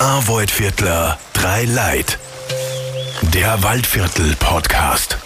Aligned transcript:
Arvoid-Viertler, 0.00 1.18
drei 1.34 1.64
Leid. 1.66 2.18
Der 3.34 3.62
Waldviertel-Podcast. 3.62 5.18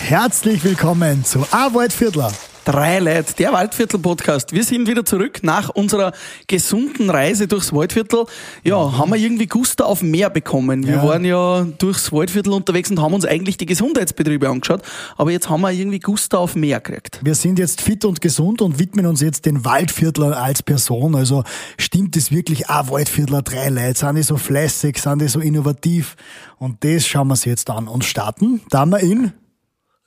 Herzlich 0.00 0.64
willkommen 0.64 1.24
zu 1.24 1.46
Arbeit 1.52 1.92
Viertler. 1.92 2.32
Drei 2.66 2.98
Leute, 2.98 3.32
der 3.38 3.52
Waldviertel-Podcast. 3.52 4.50
Wir 4.52 4.64
sind 4.64 4.88
wieder 4.88 5.04
zurück 5.04 5.38
nach 5.44 5.68
unserer 5.68 6.10
gesunden 6.48 7.10
Reise 7.10 7.46
durchs 7.46 7.72
Waldviertel. 7.72 8.24
Ja, 8.64 8.98
haben 8.98 9.12
wir 9.12 9.18
irgendwie 9.18 9.46
Guster 9.46 9.86
auf 9.86 10.02
mehr 10.02 10.30
bekommen. 10.30 10.84
Wir 10.84 10.96
Ja. 10.96 11.02
waren 11.04 11.24
ja 11.24 11.64
durchs 11.78 12.10
Waldviertel 12.10 12.52
unterwegs 12.52 12.90
und 12.90 13.00
haben 13.00 13.14
uns 13.14 13.24
eigentlich 13.24 13.56
die 13.56 13.66
Gesundheitsbetriebe 13.66 14.48
angeschaut. 14.48 14.82
Aber 15.16 15.30
jetzt 15.30 15.48
haben 15.48 15.60
wir 15.60 15.70
irgendwie 15.70 16.00
Guster 16.00 16.40
auf 16.40 16.56
mehr 16.56 16.80
gekriegt. 16.80 17.20
Wir 17.22 17.36
sind 17.36 17.60
jetzt 17.60 17.82
fit 17.82 18.04
und 18.04 18.20
gesund 18.20 18.60
und 18.60 18.80
widmen 18.80 19.06
uns 19.06 19.20
jetzt 19.20 19.46
den 19.46 19.64
Waldviertler 19.64 20.36
als 20.36 20.64
Person. 20.64 21.14
Also 21.14 21.44
stimmt 21.78 22.16
es 22.16 22.32
wirklich, 22.32 22.68
ah, 22.68 22.88
Waldviertler, 22.88 23.42
drei 23.42 23.68
Leute, 23.68 23.96
sind 24.00 24.16
die 24.16 24.24
so 24.24 24.36
fleißig, 24.36 24.98
sind 25.00 25.22
die 25.22 25.28
so 25.28 25.38
innovativ? 25.38 26.16
Und 26.58 26.82
das 26.82 27.06
schauen 27.06 27.28
wir 27.28 27.34
uns 27.34 27.44
jetzt 27.44 27.70
an 27.70 27.86
und 27.86 28.02
starten. 28.02 28.60
Da 28.70 28.80
haben 28.80 28.90
wir 28.90 28.98
in 28.98 29.32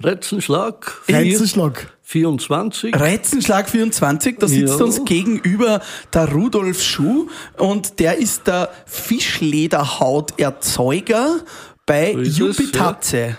Retzenschlag 0.01 1.01
Reizenschlag. 1.09 1.91
24. 2.03 2.97
Reizenschlag 2.97 3.69
24, 3.69 4.37
da 4.39 4.47
sitzt 4.47 4.79
Ja. 4.79 4.85
uns 4.85 5.03
gegenüber 5.03 5.81
der 6.13 6.31
Rudolf 6.31 6.81
Schuh 6.81 7.27
und 7.57 7.99
der 7.99 8.17
ist 8.17 8.47
der 8.47 8.69
Fischlederhauterzeuger 8.85 11.41
bei 11.85 12.13
So 12.23 12.47
Jupitaze. 12.47 13.35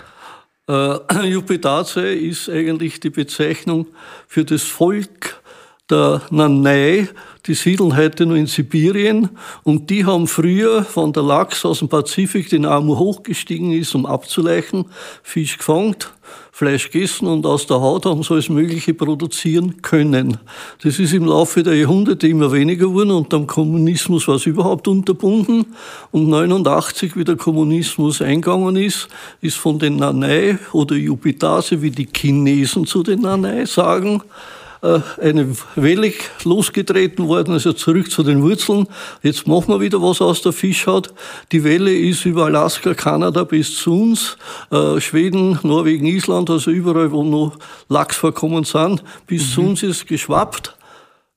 Äh, 0.69 0.97
Jupitace 1.29 1.97
ist 1.97 2.47
eigentlich 2.47 2.99
die 2.99 3.09
Bezeichnung 3.09 3.87
für 4.27 4.45
das 4.45 4.61
Volk 4.61 5.40
der 5.91 6.21
Nanai. 6.31 7.09
Die 7.47 7.55
siedeln 7.55 7.97
heute 7.97 8.25
nur 8.25 8.37
in 8.37 8.45
Sibirien 8.45 9.29
und 9.63 9.89
die 9.89 10.05
haben 10.05 10.27
früher, 10.27 10.85
wenn 10.95 11.11
der 11.11 11.23
Lachs 11.23 11.65
aus 11.65 11.79
dem 11.79 11.89
Pazifik 11.89 12.49
den 12.49 12.65
Amur 12.65 12.99
hochgestiegen 12.99 13.71
ist, 13.71 13.95
um 13.95 14.05
abzuleichen, 14.05 14.85
Fisch 15.23 15.57
gefangen, 15.57 15.95
Fleisch 16.51 16.91
gegessen 16.91 17.27
und 17.27 17.45
aus 17.47 17.65
der 17.65 17.81
Haut 17.81 18.05
haben 18.05 18.21
sie 18.21 18.33
alles 18.33 18.49
Mögliche 18.49 18.93
produzieren 18.93 19.81
können. 19.81 20.37
Das 20.83 20.99
ist 20.99 21.13
im 21.13 21.25
Laufe 21.25 21.63
der 21.63 21.75
Jahrhunderte 21.75 22.27
immer 22.27 22.51
weniger 22.51 22.87
geworden 22.87 23.09
und 23.11 23.33
am 23.33 23.47
Kommunismus 23.47 24.27
war 24.27 24.35
es 24.35 24.45
überhaupt 24.45 24.87
unterbunden. 24.87 25.65
Und 26.11 26.29
89, 26.29 27.15
wie 27.15 27.23
der 27.23 27.37
Kommunismus 27.37 28.21
eingegangen 28.21 28.75
ist, 28.75 29.07
ist 29.41 29.57
von 29.57 29.79
den 29.79 29.95
Nanai 29.95 30.59
oder 30.73 30.95
Jupitase, 30.95 31.81
wie 31.81 31.89
die 31.89 32.07
Chinesen 32.15 32.85
zu 32.85 33.01
den 33.01 33.21
Nanai 33.21 33.65
sagen, 33.65 34.21
eine 34.81 35.55
Welle 35.75 36.11
losgetreten 36.43 37.27
worden, 37.27 37.53
also 37.53 37.73
zurück 37.73 38.09
zu 38.09 38.23
den 38.23 38.41
Wurzeln. 38.41 38.87
Jetzt 39.21 39.47
machen 39.47 39.73
wir 39.73 39.79
wieder 39.79 40.01
was 40.01 40.21
aus 40.21 40.41
der 40.41 40.53
Fischhaut. 40.53 41.13
Die 41.51 41.63
Welle 41.63 41.93
ist 41.93 42.25
über 42.25 42.45
Alaska, 42.45 42.93
Kanada 42.93 43.43
bis 43.43 43.77
zu 43.77 43.93
uns, 43.93 44.37
äh, 44.71 44.99
Schweden, 44.99 45.59
Norwegen, 45.63 46.07
Island, 46.07 46.49
also 46.49 46.71
überall, 46.71 47.11
wo 47.11 47.23
noch 47.23 47.57
Lachsvorkommen 47.89 48.63
sind, 48.63 49.03
bis 49.27 49.53
zu 49.53 49.61
uns 49.61 49.83
ist 49.83 50.07
geschwappt. 50.07 50.75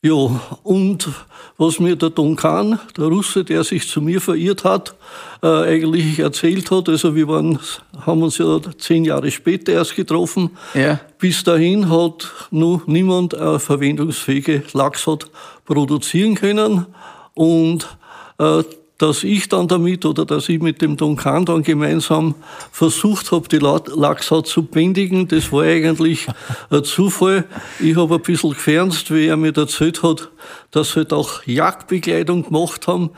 Ja, 0.05 0.39
und 0.65 1.09
was 1.57 1.81
mir 1.81 1.97
der 1.97 2.11
Donkan, 2.11 2.79
der 2.95 3.07
Russe, 3.07 3.43
der 3.43 3.65
sich 3.65 3.89
zu 3.89 4.03
mir 4.03 4.21
verirrt 4.21 4.63
hat, 4.63 4.97
äh, 5.43 5.47
eigentlich 5.47 6.19
erzählt 6.19 6.71
hat, 6.71 6.91
also 6.91 7.15
wir 7.15 7.27
waren, 7.27 7.59
haben 8.05 8.23
uns 8.23 8.37
ja 8.37 8.61
zehn 8.77 9.07
Jahre 9.07 9.31
später 9.31 9.73
erst 9.73 9.97
getroffen. 9.97 10.51
Ja. 10.75 11.01
Bis 11.17 11.43
dahin 11.43 11.89
hat 11.89 12.31
noch 12.51 12.87
niemand 12.87 13.33
äh, 13.33 13.59
verwendungsfähige 13.59 14.65
Lachshaut 14.75 15.31
produzieren 15.65 16.35
können 16.35 16.85
und 17.33 17.97
äh, 18.39 18.63
dass 18.99 19.25
ich 19.25 19.49
dann 19.49 19.67
damit 19.67 20.07
oder 20.07 20.25
dass 20.25 20.49
ich 20.49 20.61
mit 20.61 20.81
dem 20.81 20.97
Donkan 20.97 21.45
dann 21.45 21.63
gemeinsam 21.65 22.35
versucht 22.71 23.33
habe, 23.33 23.49
die 23.49 23.59
La- 23.59 23.83
Lachshaut 23.87 24.47
zu 24.47 24.63
bändigen, 24.63 25.27
das 25.27 25.51
war 25.51 25.65
eigentlich 25.65 26.27
ein 26.71 26.85
Zufall. 26.85 27.45
Ich 27.81 27.97
habe 27.97 28.15
ein 28.15 28.23
bisschen 28.23 28.51
gefernst, 28.51 29.13
wie 29.13 29.27
er 29.27 29.37
mir 29.37 29.57
erzählt 29.57 30.03
hat, 30.03 30.31
dass 30.71 30.93
sie 30.93 31.01
halt 31.01 31.13
auch 31.13 31.43
Jagdbekleidung 31.45 32.45
gemacht 32.45 32.87
haben. 32.87 33.11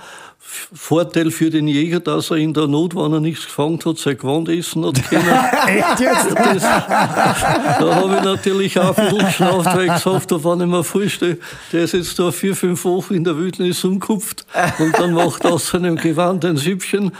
Vorteil 0.74 1.30
für 1.30 1.50
den 1.50 1.68
Jäger, 1.68 2.00
dass 2.00 2.30
er 2.30 2.36
in 2.36 2.52
der 2.52 2.66
Not, 2.66 2.94
wenn 2.94 3.12
er 3.12 3.20
nichts 3.20 3.46
gefangen 3.46 3.78
hat, 3.84 3.98
sein 3.98 4.18
Gewand 4.18 4.48
essen 4.48 4.84
hat 4.84 5.02
können. 5.08 5.28
Echt 5.66 6.00
jetzt? 6.00 6.30
Das, 6.30 6.62
da 6.62 7.94
habe 7.94 8.16
ich 8.16 8.22
natürlich 8.22 8.78
auch 8.78 8.94
bisschen 8.94 9.26
geschnauft, 9.26 9.66
weil 9.66 9.86
ich 9.86 9.92
gesagt 9.92 10.32
habe, 10.32 10.44
wenn 10.44 10.60
ich 10.60 10.66
mir 10.66 10.84
vorstelle, 10.84 11.38
der 11.72 11.84
ist 11.84 11.92
jetzt 11.92 12.18
da 12.18 12.30
vier, 12.30 12.54
fünf 12.54 12.84
Wochen 12.84 13.14
in 13.14 13.24
der 13.24 13.36
Wildnis 13.38 13.84
umgekupft 13.84 14.44
und 14.78 14.98
dann 14.98 15.12
macht 15.12 15.44
er 15.44 15.54
aus 15.54 15.68
seinem 15.68 15.96
Gewand 15.96 16.44
ein 16.44 16.56
Süppchen. 16.56 17.12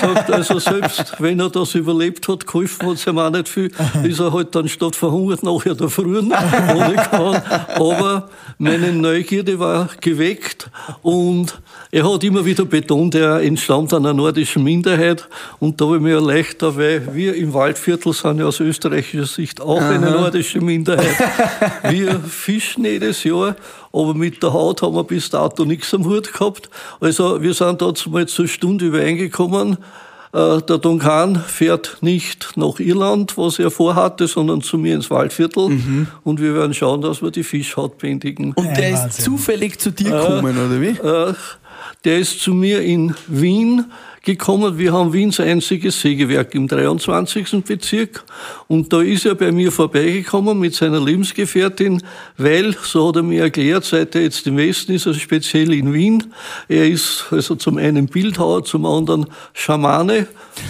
Sagt 0.00 0.30
also 0.30 0.58
selbst, 0.58 1.14
wenn 1.18 1.40
er 1.40 1.50
das 1.50 1.74
überlebt 1.74 2.28
hat, 2.28 2.46
geholfen 2.46 2.88
hat 2.88 2.96
es 2.96 3.06
ihm 3.06 3.18
auch 3.18 3.30
nicht 3.30 3.48
viel, 3.48 3.70
ist 4.02 4.20
er 4.20 4.32
halt 4.32 4.54
dann 4.54 4.68
statt 4.68 4.96
verhungert 4.96 5.42
nachher 5.42 5.74
da 5.74 5.88
frühen 5.88 6.32
ohne 6.32 6.94
Gewand. 6.94 7.42
Aber 7.76 8.28
meine 8.58 8.92
Neugierde 8.92 9.58
war 9.58 9.88
geweckt 10.00 10.70
und 11.02 11.60
er 11.90 12.12
hat 12.12 12.24
immer 12.24 12.44
wieder 12.44 12.64
betont, 12.80 13.14
er 13.14 13.40
entstammt 13.40 13.92
einer 13.94 14.12
nordischen 14.12 14.62
Minderheit 14.64 15.28
und 15.58 15.80
da 15.80 15.86
habe 15.86 15.96
ich 15.96 16.02
mir 16.02 16.14
erleichtert, 16.16 16.76
weil 16.76 17.14
wir 17.14 17.34
im 17.34 17.52
Waldviertel 17.54 18.12
sind 18.12 18.38
ja 18.38 18.46
aus 18.46 18.60
österreichischer 18.60 19.26
Sicht 19.26 19.60
auch 19.60 19.80
eine 19.80 20.10
nordische 20.10 20.60
Minderheit. 20.60 21.16
Wir 21.90 22.20
fischen 22.20 22.84
jedes 22.84 23.24
Jahr, 23.24 23.56
aber 23.92 24.14
mit 24.14 24.42
der 24.42 24.52
Haut 24.52 24.82
haben 24.82 24.94
wir 24.94 25.04
bis 25.04 25.30
dato 25.30 25.64
nichts 25.64 25.92
am 25.94 26.04
Hut 26.04 26.32
gehabt. 26.32 26.68
Also 27.00 27.42
wir 27.42 27.54
sind 27.54 27.80
dort 27.82 28.06
mal 28.08 28.26
zur 28.26 28.46
Stunde 28.48 28.86
übereingekommen. 28.86 29.78
Äh, 30.32 30.60
Der 30.62 30.78
Duncan 30.78 31.36
fährt 31.36 31.98
nicht 32.02 32.52
nach 32.56 32.78
Irland, 32.78 33.36
was 33.36 33.58
er 33.58 33.70
vorhatte, 33.72 34.28
sondern 34.28 34.62
zu 34.62 34.78
mir 34.78 34.94
ins 34.94 35.10
Waldviertel. 35.10 35.80
Und 36.22 36.40
wir 36.40 36.54
werden 36.54 36.72
schauen, 36.72 37.00
dass 37.02 37.20
wir 37.20 37.32
die 37.32 37.42
Fischhaut 37.42 37.98
bändigen. 37.98 38.52
Und 38.54 38.76
der 38.76 38.90
ist 38.90 39.02
Wahnsinn. 39.02 39.24
zufällig 39.24 39.80
zu 39.80 39.90
dir 39.90 40.10
gekommen, 40.10 40.56
oder 40.56 40.80
wie? 40.80 40.88
Äh, 40.90 41.34
der 42.04 42.18
ist 42.18 42.40
zu 42.40 42.54
mir 42.54 42.80
in 42.82 43.14
Wien 43.26 43.84
gekommen. 44.22 44.78
Wir 44.78 44.92
haben 44.92 45.12
Wiens 45.12 45.40
einziges 45.40 46.00
Sägewerk 46.00 46.54
im 46.54 46.68
23. 46.68 47.64
Bezirk. 47.64 48.24
Und 48.68 48.92
da 48.92 49.00
ist 49.00 49.26
er 49.26 49.34
bei 49.34 49.50
mir 49.50 49.72
vorbeigekommen 49.72 50.58
mit 50.58 50.74
seiner 50.74 51.00
Lebensgefährtin, 51.00 52.02
weil, 52.36 52.74
so 52.82 53.08
hat 53.08 53.16
er 53.16 53.22
mir 53.22 53.44
erklärt, 53.44 53.84
seit 53.84 54.14
er 54.14 54.22
jetzt 54.22 54.46
im 54.46 54.56
Westen 54.56 54.92
ist, 54.92 55.06
also 55.06 55.18
speziell 55.18 55.72
in 55.72 55.92
Wien. 55.92 56.32
Er 56.68 56.88
ist 56.88 57.26
also 57.30 57.54
zum 57.54 57.78
einen 57.78 58.06
Bildhauer, 58.06 58.64
zum 58.64 58.84
anderen 58.86 59.26
Schamane. 59.52 60.26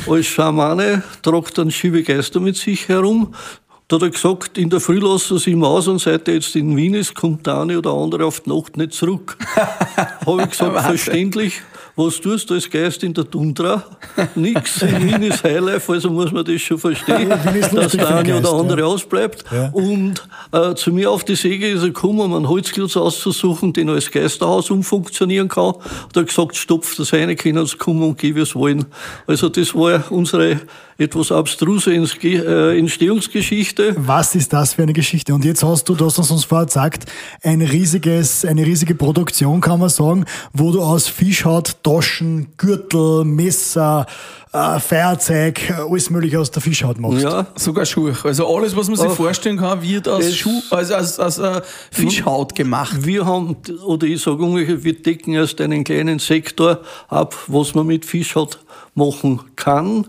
Als 0.08 0.26
Schamane 0.26 1.02
tragt 1.22 1.58
dann 1.58 1.70
schiebe 1.70 2.02
Geister 2.02 2.40
mit 2.40 2.56
sich 2.56 2.88
herum. 2.88 3.34
Da 3.90 3.96
hat 3.96 4.02
er 4.02 4.10
gesagt, 4.10 4.56
in 4.56 4.70
der 4.70 4.78
Früh 4.78 5.00
lassen 5.00 5.36
sie 5.38 5.50
ihn 5.50 5.64
aus 5.64 5.88
und 5.88 5.98
seit 5.98 6.28
er 6.28 6.34
jetzt 6.34 6.54
in 6.54 6.76
Wien 6.76 6.94
ist, 6.94 7.12
kommt 7.16 7.44
der 7.44 7.58
eine 7.58 7.76
oder 7.76 7.92
andere 7.92 8.24
auf 8.24 8.38
die 8.38 8.50
Nacht 8.50 8.76
nicht 8.76 8.92
zurück. 8.92 9.36
Habe 10.26 10.42
ich 10.42 10.50
gesagt, 10.50 10.80
verständlich. 10.80 11.60
Was 11.96 12.20
tust 12.20 12.48
du 12.50 12.54
als 12.54 12.70
Geist 12.70 13.02
in 13.02 13.14
der 13.14 13.28
Tundra? 13.28 13.84
Nix. 14.34 14.82
In 14.82 15.04
Wien 15.04 15.22
ist 15.22 15.44
Highlife, 15.44 15.92
also 15.92 16.10
muss 16.10 16.32
man 16.32 16.44
das 16.44 16.60
schon 16.60 16.78
verstehen, 16.78 17.28
dass 17.28 17.92
der 17.92 18.16
eine 18.16 18.38
oder 18.38 18.52
andere 18.52 18.80
ja. 18.80 18.86
ausbleibt. 18.86 19.44
Ja. 19.50 19.70
Und 19.70 20.22
äh, 20.52 20.74
zu 20.74 20.92
mir 20.92 21.10
auf 21.10 21.24
die 21.24 21.36
Säge 21.36 21.68
ist 21.68 21.82
er 21.82 21.88
gekommen, 21.88 22.20
um 22.20 22.34
einen 22.34 22.48
Holzklotz 22.48 22.96
auszusuchen, 22.96 23.72
den 23.72 23.88
er 23.88 23.94
als 23.94 24.10
Geisterhaus 24.10 24.70
umfunktionieren 24.70 25.48
kann. 25.48 25.74
Hat 25.74 26.16
er 26.16 26.24
gesagt, 26.24 26.56
stopf 26.56 26.96
das 26.96 27.12
eine, 27.12 27.36
können 27.36 27.66
Sie 27.66 27.76
kommen 27.76 28.02
und 28.02 28.18
gehen, 28.18 28.36
wie 28.36 28.40
es 28.40 28.54
wollen. 28.54 28.86
Also 29.26 29.48
das 29.48 29.74
war 29.74 30.10
unsere 30.10 30.60
etwas 31.00 31.32
abstruse 31.32 31.94
äh, 31.94 32.78
Entstehungsgeschichte. 32.78 33.94
Was 33.96 34.34
ist 34.34 34.52
das 34.52 34.74
für 34.74 34.82
eine 34.82 34.92
Geschichte? 34.92 35.34
Und 35.34 35.44
jetzt 35.44 35.64
hast 35.64 35.88
du, 35.88 35.94
du 35.94 36.04
hast 36.04 36.18
uns 36.18 36.44
vorher 36.44 36.66
gesagt, 36.66 37.06
ein 37.42 37.62
riesiges, 37.62 38.44
eine 38.44 38.66
riesige 38.66 38.94
Produktion, 38.94 39.60
kann 39.62 39.80
man 39.80 39.88
sagen, 39.88 40.26
wo 40.52 40.70
du 40.72 40.82
aus 40.82 41.08
Fischhaut 41.08 41.76
Taschen, 41.90 42.46
Gürtel, 42.56 43.24
Messer, 43.24 44.06
äh, 44.52 44.78
Feuerzeug, 44.78 45.72
alles 45.76 46.08
mögliche 46.10 46.38
aus 46.38 46.50
der 46.52 46.62
Fischhaut 46.62 47.00
machst. 47.00 47.22
Ja, 47.22 47.48
Sogar 47.56 47.84
Schuhe. 47.84 48.16
Also 48.22 48.46
alles, 48.54 48.76
was 48.76 48.86
man 48.86 48.96
sich 48.96 49.08
Ach, 49.10 49.16
vorstellen 49.16 49.56
kann, 49.56 49.82
wird 49.82 50.08
aus, 50.08 50.32
Schuh, 50.36 50.62
also 50.70 50.94
aus, 50.94 51.18
aus 51.18 51.38
äh, 51.38 51.60
Fischhaut 51.90 52.54
gemacht. 52.54 53.04
Wir 53.04 53.26
haben, 53.26 53.56
oder 53.84 54.06
ich 54.06 54.22
sage 54.22 54.40
ungefähr, 54.42 54.84
wir 54.84 55.02
decken 55.02 55.34
erst 55.34 55.60
einen 55.60 55.82
kleinen 55.82 56.20
Sektor 56.20 56.80
ab, 57.08 57.36
was 57.48 57.74
man 57.74 57.88
mit 57.88 58.04
Fischhaut 58.04 58.60
machen 58.94 59.40
kann. 59.56 60.06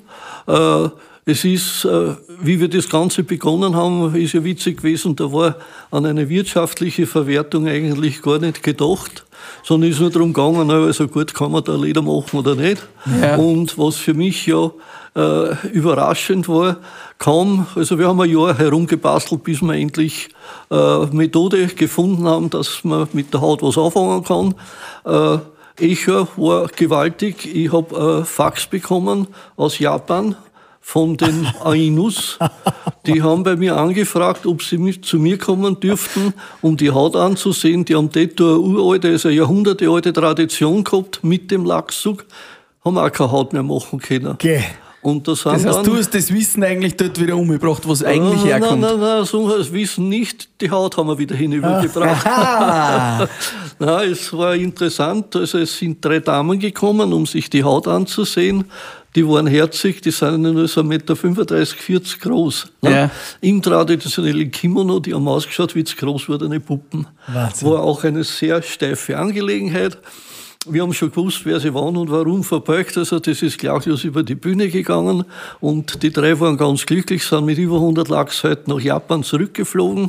Äh, 0.47 0.89
es 1.25 1.45
ist, 1.45 1.85
äh, 1.85 2.15
wie 2.41 2.59
wir 2.59 2.67
das 2.67 2.89
Ganze 2.89 3.23
begonnen 3.23 3.75
haben, 3.75 4.13
ist 4.15 4.33
ja 4.33 4.43
witzig 4.43 4.77
gewesen, 4.77 5.15
da 5.15 5.31
war 5.31 5.55
an 5.89 6.05
eine 6.05 6.29
wirtschaftliche 6.29 7.07
Verwertung 7.07 7.67
eigentlich 7.67 8.21
gar 8.21 8.37
nicht 8.39 8.61
gedacht, 8.63 9.25
sondern 9.63 9.89
ist 9.89 9.99
nur 9.99 10.09
darum 10.09 10.33
gegangen, 10.33 10.69
also 10.71 11.07
gut, 11.07 11.33
kann 11.33 11.51
man 11.51 11.63
da 11.63 11.75
Leder 11.75 12.01
machen 12.01 12.39
oder 12.39 12.55
nicht. 12.55 12.81
Ja. 13.21 13.35
Und 13.35 13.77
was 13.77 13.97
für 13.97 14.13
mich 14.13 14.45
ja 14.45 14.71
äh, 15.15 15.67
überraschend 15.67 16.47
war, 16.47 16.77
kaum, 17.17 17.67
also 17.75 17.99
wir 17.99 18.07
haben 18.07 18.21
ein 18.21 18.29
Jahr 18.29 18.57
herumgebastelt, 18.57 19.43
bis 19.43 19.61
wir 19.61 19.73
endlich 19.73 20.29
äh, 20.69 21.05
Methode 21.07 21.67
gefunden 21.67 22.27
haben, 22.27 22.49
dass 22.49 22.83
man 22.83 23.07
mit 23.13 23.33
der 23.33 23.41
Haut 23.41 23.61
was 23.61 23.77
anfangen 23.77 24.23
kann. 24.23 24.55
Äh, 25.05 25.39
Echo 25.81 26.27
war 26.37 26.67
gewaltig. 26.67 27.45
Ich 27.55 27.71
habe 27.71 28.21
äh, 28.21 28.25
Fax 28.25 28.67
bekommen 28.67 29.27
aus 29.55 29.79
Japan 29.79 30.35
von 30.81 31.15
den 31.15 31.47
Ainus. 31.63 32.37
Die 33.05 33.21
haben 33.21 33.43
bei 33.43 33.55
mir 33.55 33.77
angefragt, 33.77 34.45
ob 34.45 34.61
sie 34.63 35.01
zu 35.01 35.19
mir 35.19 35.37
kommen 35.37 35.79
dürften, 35.79 36.33
um 36.61 36.75
die 36.75 36.91
Haut 36.91 37.15
anzusehen. 37.15 37.85
Die 37.85 37.95
haben 37.95 38.09
dort 38.11 38.41
eine 38.41 38.59
uralte, 38.59 39.09
also 39.09 39.29
eine 39.29 39.37
jahrhundertealte 39.37 40.11
Tradition 40.11 40.83
gehabt 40.83 41.23
mit 41.23 41.51
dem 41.51 41.65
Lachszug. 41.65 42.25
Haben 42.83 42.97
auch 42.97 43.11
keine 43.11 43.31
Haut 43.31 43.53
mehr 43.53 43.63
machen 43.63 43.99
können. 43.99 44.35
Geh. 44.39 44.61
Und 45.03 45.27
das, 45.27 45.41
sind 45.41 45.53
Das 45.53 45.65
heißt, 45.65 45.77
dann, 45.77 45.85
du 45.85 45.95
hast 45.95 46.13
das 46.13 46.31
Wissen 46.31 46.63
eigentlich 46.63 46.95
dort 46.95 47.19
wieder 47.19 47.35
umgebracht, 47.35 47.81
wo 47.87 47.91
es 47.91 48.03
eigentlich 48.03 48.43
nein, 48.43 48.61
herkommt. 48.61 48.81
Nein, 48.81 48.99
nein, 48.99 49.17
nein, 49.17 49.25
so 49.25 49.57
das 49.57 49.73
Wissen 49.73 50.09
nicht. 50.09 50.49
Die 50.61 50.69
Haut 50.69 50.95
haben 50.95 51.07
wir 51.07 51.17
wieder 51.17 51.35
hinübergebracht. 51.35 52.25
Na, 53.79 54.03
es 54.03 54.31
war 54.31 54.55
interessant. 54.55 55.35
Also 55.35 55.57
es 55.57 55.75
sind 55.75 56.05
drei 56.05 56.19
Damen 56.19 56.59
gekommen, 56.59 57.13
um 57.13 57.25
sich 57.25 57.49
die 57.49 57.63
Haut 57.63 57.87
anzusehen. 57.87 58.65
Die 59.15 59.27
waren 59.27 59.47
herzig, 59.47 60.01
die 60.01 60.11
sind 60.11 60.41
nur 60.41 60.67
so 60.67 60.81
1,35 60.81 60.85
Meter, 60.85 61.65
40 61.65 62.19
groß. 62.19 62.71
Ne? 62.81 62.91
Ja. 62.91 63.11
Im 63.41 63.61
traditionellen 63.61 64.49
Kimono, 64.51 64.99
die 64.99 65.13
haben 65.13 65.27
ausgeschaut 65.27 65.75
wie 65.75 65.83
groß 65.83 66.29
wurdene 66.29 66.59
Puppen. 66.59 67.07
Wahnsinn. 67.27 67.69
War 67.69 67.81
auch 67.81 68.03
eine 68.05 68.23
sehr 68.23 68.61
steife 68.61 69.17
Angelegenheit. 69.17 69.97
Wir 70.67 70.83
haben 70.83 70.93
schon 70.93 71.09
gewusst, 71.09 71.41
wer 71.43 71.59
sie 71.59 71.73
waren 71.73 71.97
und 71.97 72.11
warum 72.11 72.43
verbeugt. 72.43 72.95
Also 72.95 73.19
das 73.19 73.41
ist 73.41 73.57
klaglos 73.57 74.03
über 74.03 74.21
die 74.21 74.35
Bühne 74.35 74.69
gegangen 74.69 75.25
und 75.59 76.03
die 76.03 76.11
drei 76.11 76.39
waren 76.39 76.55
ganz 76.55 76.85
glücklich, 76.85 77.25
sind 77.25 77.45
mit 77.45 77.57
über 77.57 77.77
100 77.77 78.07
Lachsseiten 78.09 78.71
nach 78.71 78.79
Japan 78.79 79.23
zurückgeflogen. 79.23 80.03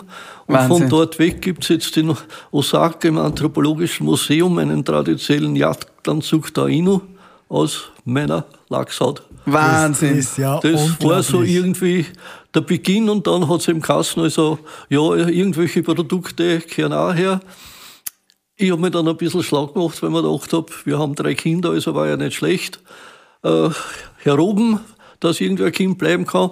Und 0.46 0.54
Wahnsinn. 0.54 0.78
von 0.78 0.88
dort 0.90 1.18
weg 1.18 1.40
gibt's 1.40 1.68
jetzt 1.68 1.96
in 1.96 2.14
Osaka 2.50 3.08
im 3.08 3.16
Anthropologischen 3.16 4.04
Museum 4.04 4.58
einen 4.58 4.84
traditionellen 4.84 5.56
Jagdanzug 5.56 6.52
der 6.52 6.64
Ainu 6.64 7.00
aus 7.52 7.90
meiner 8.04 8.46
Lachshaut. 8.68 9.22
Wahnsinn. 9.44 10.16
Das 10.16 10.36
ja 10.36 10.58
Das 10.60 11.02
war 11.02 11.22
so 11.22 11.42
irgendwie 11.42 12.06
der 12.54 12.62
Beginn 12.62 13.10
und 13.10 13.26
dann 13.26 13.48
hat's 13.48 13.68
im 13.68 13.82
Kassen 13.82 14.20
also, 14.20 14.58
ja, 14.88 15.14
irgendwelche 15.14 15.82
Produkte 15.82 16.60
kehren 16.60 16.92
auch 16.92 17.14
her. 17.14 17.40
Ich 18.56 18.70
habe 18.70 18.80
mir 18.80 18.90
dann 18.90 19.08
ein 19.08 19.16
bisschen 19.16 19.42
schlau 19.42 19.66
gemacht, 19.66 20.02
weil 20.02 20.10
mir 20.10 20.22
gedacht 20.22 20.52
habe, 20.52 20.66
wir 20.84 20.98
haben 20.98 21.14
drei 21.14 21.34
Kinder, 21.34 21.70
also 21.70 21.94
war 21.94 22.06
ja 22.06 22.16
nicht 22.16 22.34
schlecht. 22.34 22.80
Äh, 23.42 23.70
Herr 24.18 24.38
Oben, 24.38 24.80
dass 25.22 25.40
irgendwer 25.40 25.70
Kind 25.70 25.98
bleiben 25.98 26.26
kann. 26.26 26.50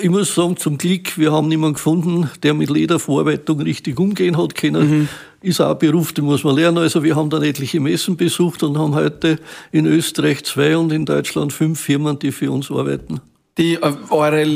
Ich 0.00 0.08
muss 0.10 0.34
sagen, 0.34 0.56
zum 0.56 0.78
Glück, 0.78 1.18
wir 1.18 1.32
haben 1.32 1.48
niemanden 1.48 1.74
gefunden, 1.74 2.30
der 2.42 2.54
mit 2.54 2.70
Lederverarbeitung 2.70 3.60
richtig 3.60 3.98
umgehen 3.98 4.36
hat 4.36 4.54
können. 4.54 5.08
Ist 5.42 5.60
auch 5.60 5.70
ein 5.70 5.78
Beruf, 5.78 6.12
den 6.12 6.24
muss 6.24 6.44
man 6.44 6.56
lernen. 6.56 6.78
Also 6.78 7.02
wir 7.02 7.16
haben 7.16 7.30
dann 7.30 7.42
etliche 7.42 7.80
Messen 7.80 8.16
besucht 8.16 8.62
und 8.62 8.78
haben 8.78 8.94
heute 8.94 9.38
in 9.72 9.86
Österreich 9.86 10.44
zwei 10.44 10.76
und 10.76 10.92
in 10.92 11.04
Deutschland 11.06 11.52
fünf 11.52 11.80
Firmen, 11.80 12.18
die 12.18 12.32
für 12.32 12.50
uns 12.50 12.70
arbeiten. 12.70 13.20
Die 13.58 13.74
äh, 13.74 13.92
eure 14.10 14.46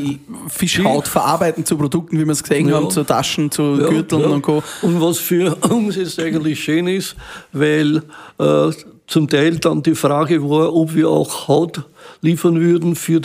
Fischhaut 0.49 1.09
verarbeiten 1.09 1.65
zu 1.65 1.77
Produkten, 1.77 2.19
wie 2.19 2.25
wir 2.25 2.33
es 2.33 2.43
gesehen 2.43 2.69
Ja. 2.69 2.77
haben, 2.77 2.91
zu 2.91 3.03
Taschen, 3.05 3.51
zu 3.51 3.79
Ja, 3.81 3.89
Gürteln 3.89 4.23
ja. 4.23 4.29
und 4.29 4.43
Co. 4.43 4.63
Und 4.83 5.01
was 5.01 5.19
für 5.19 5.55
uns 5.69 5.97
jetzt 5.97 6.19
eigentlich 6.21 6.63
schön 6.63 6.87
ist, 6.87 7.17
weil 7.53 8.03
äh, 8.39 8.71
zum 9.07 9.29
Teil 9.29 9.57
dann 9.59 9.83
die 9.83 9.95
Frage 9.95 10.43
war, 10.49 10.73
ob 10.75 10.95
wir 10.95 11.11
auch 11.11 11.49
Haut 11.49 11.83
liefern 12.25 12.61
würden 12.61 12.97
für 12.97 13.21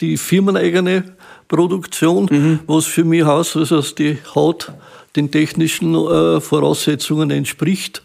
die 0.00 0.16
firmeneigene 0.16 1.04
Produktion, 1.48 2.28
Mhm. 2.30 2.58
was 2.66 2.86
für 2.86 3.04
mich 3.04 3.24
heißt, 3.24 3.56
also 3.56 3.76
dass 3.76 3.94
die 3.94 4.18
Haut 4.34 4.72
den 5.14 5.30
technischen 5.30 5.94
äh, 5.94 6.40
Voraussetzungen 6.40 7.30
entspricht. 7.30 8.02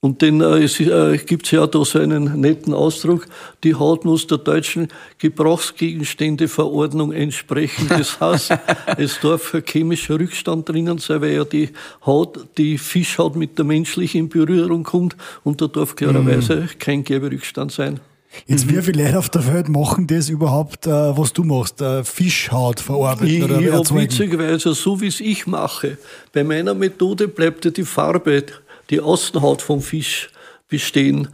Und 0.00 0.20
denn 0.20 0.40
äh, 0.40 0.64
es 0.64 0.80
äh, 0.80 1.16
gibt 1.16 1.52
ja 1.52 1.64
da 1.68 1.84
so 1.84 2.00
einen 2.00 2.40
netten 2.40 2.74
Ausdruck, 2.74 3.28
die 3.62 3.76
Haut 3.76 4.04
muss 4.04 4.26
der 4.26 4.38
deutschen 4.38 4.88
Gebrauchsgegenständeverordnung 5.18 7.12
entsprechen. 7.12 7.86
Das 7.88 8.20
heißt, 8.20 8.52
es 8.96 9.20
darf 9.20 9.54
ein 9.54 9.62
chemischer 9.64 10.18
Rückstand 10.18 10.68
drinnen 10.68 10.98
sein, 10.98 11.20
weil 11.20 11.34
ja 11.34 11.44
die 11.44 11.70
Haut, 12.04 12.48
die 12.58 12.78
Fischhaut 12.78 13.36
mit 13.36 13.56
der 13.58 13.64
menschlichen 13.64 14.22
in 14.22 14.28
Berührung 14.28 14.82
kommt 14.82 15.16
und 15.44 15.60
da 15.60 15.68
darf 15.68 15.94
klarerweise 15.94 16.68
kein 16.80 17.04
Gerberückstand 17.04 17.70
sein. 17.70 18.00
Jetzt, 18.46 18.68
wie 18.68 18.80
viele 18.82 19.04
Leute 19.04 19.18
auf 19.18 19.28
der 19.28 19.46
Welt 19.52 19.68
machen 19.68 20.06
das 20.06 20.28
überhaupt, 20.28 20.86
äh, 20.86 20.90
was 20.90 21.32
du 21.32 21.44
machst? 21.44 21.80
Äh, 21.80 22.02
Fischhaut 22.04 22.80
verarbeiten 22.80 23.28
Ich, 23.28 23.42
oder 23.42 23.60
ich 23.60 23.66
erzeugen? 23.66 24.02
witzigerweise, 24.02 24.74
so 24.74 25.00
wie 25.00 25.06
es 25.08 25.20
ich 25.20 25.46
mache, 25.46 25.98
bei 26.32 26.42
meiner 26.42 26.74
Methode 26.74 27.28
bleibt 27.28 27.64
ja 27.64 27.70
die 27.70 27.84
Farbe, 27.84 28.44
die 28.90 29.00
Außenhaut 29.00 29.62
vom 29.62 29.80
Fisch 29.80 30.30
bestehen. 30.68 31.28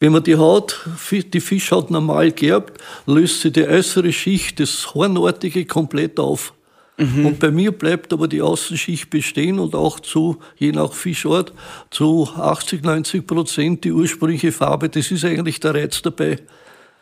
Wenn 0.00 0.12
man 0.12 0.22
die 0.22 0.36
Haut, 0.36 0.86
die 1.10 1.40
Fischhaut 1.40 1.90
normal 1.90 2.30
gerbt, 2.32 2.80
löst 3.06 3.40
sie 3.40 3.50
die 3.50 3.66
äußere 3.66 4.12
Schicht, 4.12 4.60
das 4.60 4.94
Hornartige, 4.94 5.64
komplett 5.64 6.20
auf. 6.20 6.52
Und 6.96 7.40
bei 7.40 7.50
mir 7.50 7.72
bleibt 7.72 8.12
aber 8.12 8.28
die 8.28 8.40
Außenschicht 8.40 9.10
bestehen 9.10 9.58
und 9.58 9.74
auch 9.74 9.98
zu, 9.98 10.38
je 10.56 10.70
nach 10.70 10.92
Fischart, 10.92 11.52
zu 11.90 12.28
80, 12.36 12.84
90 12.84 13.26
Prozent 13.26 13.84
die 13.84 13.90
ursprüngliche 13.90 14.52
Farbe. 14.52 14.88
Das 14.88 15.10
ist 15.10 15.24
eigentlich 15.24 15.58
der 15.58 15.74
Reiz 15.74 16.02
dabei. 16.02 16.38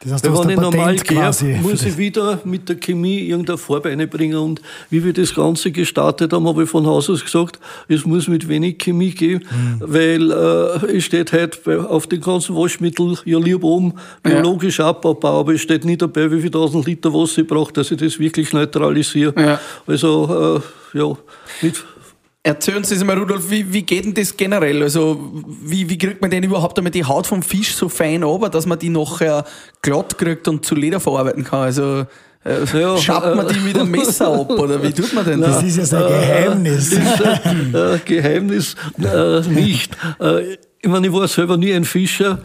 Das 0.04 0.14
heißt, 0.14 0.24
Weil 0.30 0.44
wenn 0.44 0.50
ich 0.50 0.56
normal 0.56 0.98
für 0.98 1.44
muss 1.62 1.84
ich 1.84 1.96
wieder 1.96 2.40
mit 2.44 2.68
der 2.68 2.76
Chemie 2.76 3.20
irgendeine 3.20 3.58
Farbe 3.58 3.90
einbringen. 3.90 4.36
Und 4.36 4.60
wie 4.90 5.04
wir 5.04 5.12
das 5.12 5.34
Ganze 5.34 5.70
gestartet 5.70 6.32
haben, 6.32 6.46
habe 6.48 6.64
ich 6.64 6.68
von 6.70 6.86
Haus 6.86 7.08
aus 7.08 7.22
gesagt, 7.24 7.60
es 7.88 8.04
muss 8.04 8.26
mit 8.28 8.48
wenig 8.48 8.78
Chemie 8.78 9.10
gehen, 9.10 9.44
Mhm. 9.50 9.80
weil 9.80 10.30
äh, 10.30 10.96
es 10.96 11.04
steht 11.04 11.32
halt 11.32 11.60
auf 11.68 12.06
den 12.06 12.20
ganzen 12.20 12.56
Waschmitteln 12.56 13.16
ja 13.24 13.38
lieb 13.38 13.62
oben 13.62 13.94
biologisch 14.22 14.80
Abbaubau, 14.80 15.40
aber 15.40 15.54
es 15.54 15.60
steht 15.60 15.84
nie 15.84 15.96
dabei, 15.96 16.30
wie 16.30 16.40
viel 16.40 16.50
tausend 16.50 16.86
Liter 16.86 17.12
Wasser 17.12 17.42
ich 17.42 17.46
brauche, 17.48 17.72
dass 17.72 17.90
ich 17.90 17.98
das 17.98 18.18
wirklich 18.18 18.52
neutralisiere. 18.52 19.34
Ja. 19.40 19.60
Also 19.86 20.60
äh, 20.94 20.98
ja, 20.98 21.16
mit 21.62 21.84
Erzählen 22.44 22.82
Sie 22.82 22.94
uns 22.96 23.04
mal, 23.04 23.16
Rudolf, 23.16 23.50
wie, 23.50 23.72
wie 23.72 23.82
geht 23.82 24.04
denn 24.04 24.14
das 24.14 24.36
generell? 24.36 24.82
Also, 24.82 25.30
wie, 25.62 25.88
wie 25.88 25.96
kriegt 25.96 26.20
man 26.20 26.30
denn 26.30 26.42
überhaupt 26.42 26.76
damit 26.76 26.92
die 26.96 27.04
Haut 27.04 27.24
vom 27.26 27.40
Fisch 27.40 27.72
so 27.74 27.88
fein 27.88 28.24
runter, 28.24 28.48
dass 28.48 28.66
man 28.66 28.80
die 28.80 28.88
nachher 28.88 29.44
glatt 29.80 30.18
kriegt 30.18 30.48
und 30.48 30.66
zu 30.66 30.74
Leder 30.74 30.98
verarbeiten 30.98 31.44
kann? 31.44 31.60
Also, 31.60 32.04
äh, 32.44 32.64
Ja, 32.80 32.96
schabt 32.98 33.36
man 33.36 33.46
die 33.46 33.60
mit 33.60 33.78
einem 33.78 33.92
Messer 33.92 34.32
ab 34.40 34.50
oder 34.50 34.82
wie 34.82 34.92
tut 34.92 35.12
man 35.14 35.24
denn 35.24 35.40
Das 35.40 35.56
das? 35.58 35.64
ist 35.64 35.76
ja 35.76 35.84
sein 35.84 36.08
Geheimnis. 36.08 36.92
äh, 36.92 37.98
Geheimnis 38.04 38.74
äh, 38.98 39.40
nicht. 39.48 39.96
Äh, 40.20 40.54
ich 40.80 40.88
meine, 40.88 41.06
ich 41.06 41.12
war 41.12 41.28
selber 41.28 41.56
nie 41.56 41.72
ein 41.72 41.84
Fischer 41.84 42.40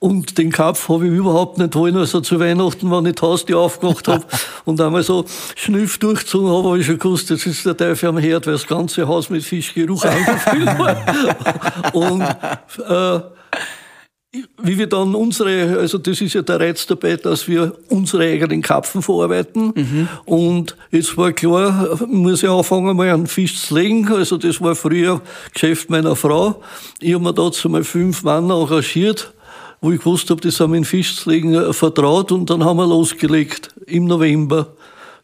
und 0.00 0.38
den 0.38 0.50
Kopf 0.50 0.88
habe 0.88 1.06
ich 1.06 1.12
überhaupt 1.12 1.58
nicht 1.58 1.74
wollen. 1.74 1.96
Also 1.96 2.22
zu 2.22 2.40
Weihnachten, 2.40 2.90
wenn 2.90 3.04
ich 3.04 3.16
die 3.16 3.22
Haustür 3.22 3.60
aufgemacht 3.60 4.08
habe 4.08 4.24
und 4.64 4.80
einmal 4.80 5.02
so 5.02 5.26
schnüff 5.54 5.98
durchgezogen 5.98 6.48
habe, 6.48 6.68
habe 6.68 6.78
ich 6.80 6.86
schon 6.86 6.98
gewusst, 6.98 7.28
jetzt 7.28 7.46
ist 7.46 7.66
der 7.66 7.76
Teufel 7.76 8.08
am 8.08 8.18
Herd, 8.18 8.46
weil 8.46 8.54
das 8.54 8.66
ganze 8.66 9.06
Haus 9.06 9.28
mit 9.28 9.44
Fischgeruch 9.44 10.04
angefüllt 10.04 10.78
war. 10.78 11.92
Und 11.92 12.22
äh, 12.88 13.20
wie 14.62 14.78
wir 14.78 14.86
dann 14.86 15.14
unsere, 15.14 15.78
also 15.78 15.98
das 15.98 16.20
ist 16.20 16.34
ja 16.34 16.42
der 16.42 16.60
Reiz 16.60 16.86
dabei, 16.86 17.16
dass 17.16 17.46
wir 17.48 17.74
unsere 17.88 18.22
eigenen 18.22 18.62
Kapfen 18.62 19.02
verarbeiten. 19.02 20.08
Und 20.24 20.76
jetzt 20.92 21.16
war 21.16 21.32
klar, 21.32 21.98
ich 22.00 22.06
muss 22.06 22.42
ja 22.42 22.56
anfangen, 22.56 22.96
mal 22.96 23.10
einen 23.10 23.26
Fisch 23.26 23.60
zu 23.60 23.74
legen. 23.74 24.08
Also 24.10 24.38
das 24.38 24.60
war 24.60 24.76
früher 24.76 25.20
Geschäft 25.52 25.90
meiner 25.90 26.14
Frau. 26.14 26.62
Ich 27.00 27.12
habe 27.12 27.24
mir 27.24 27.34
dazu 27.34 27.68
mal 27.68 27.82
fünf 27.82 28.22
Mann 28.22 28.48
engagiert, 28.50 29.34
wo 29.80 29.92
ich 29.92 29.98
gewusst 29.98 30.30
habe, 30.30 30.40
die 30.40 30.50
sind 30.50 30.70
mit 30.70 30.78
dem 30.78 30.84
Fisch 30.84 31.16
zu 31.16 31.30
legen 31.30 31.54
äh, 31.54 31.72
vertraut. 31.72 32.32
Und 32.32 32.50
dann 32.50 32.64
haben 32.64 32.76
wir 32.76 32.86
losgelegt 32.86 33.68
im 33.86 34.06
November. 34.06 34.74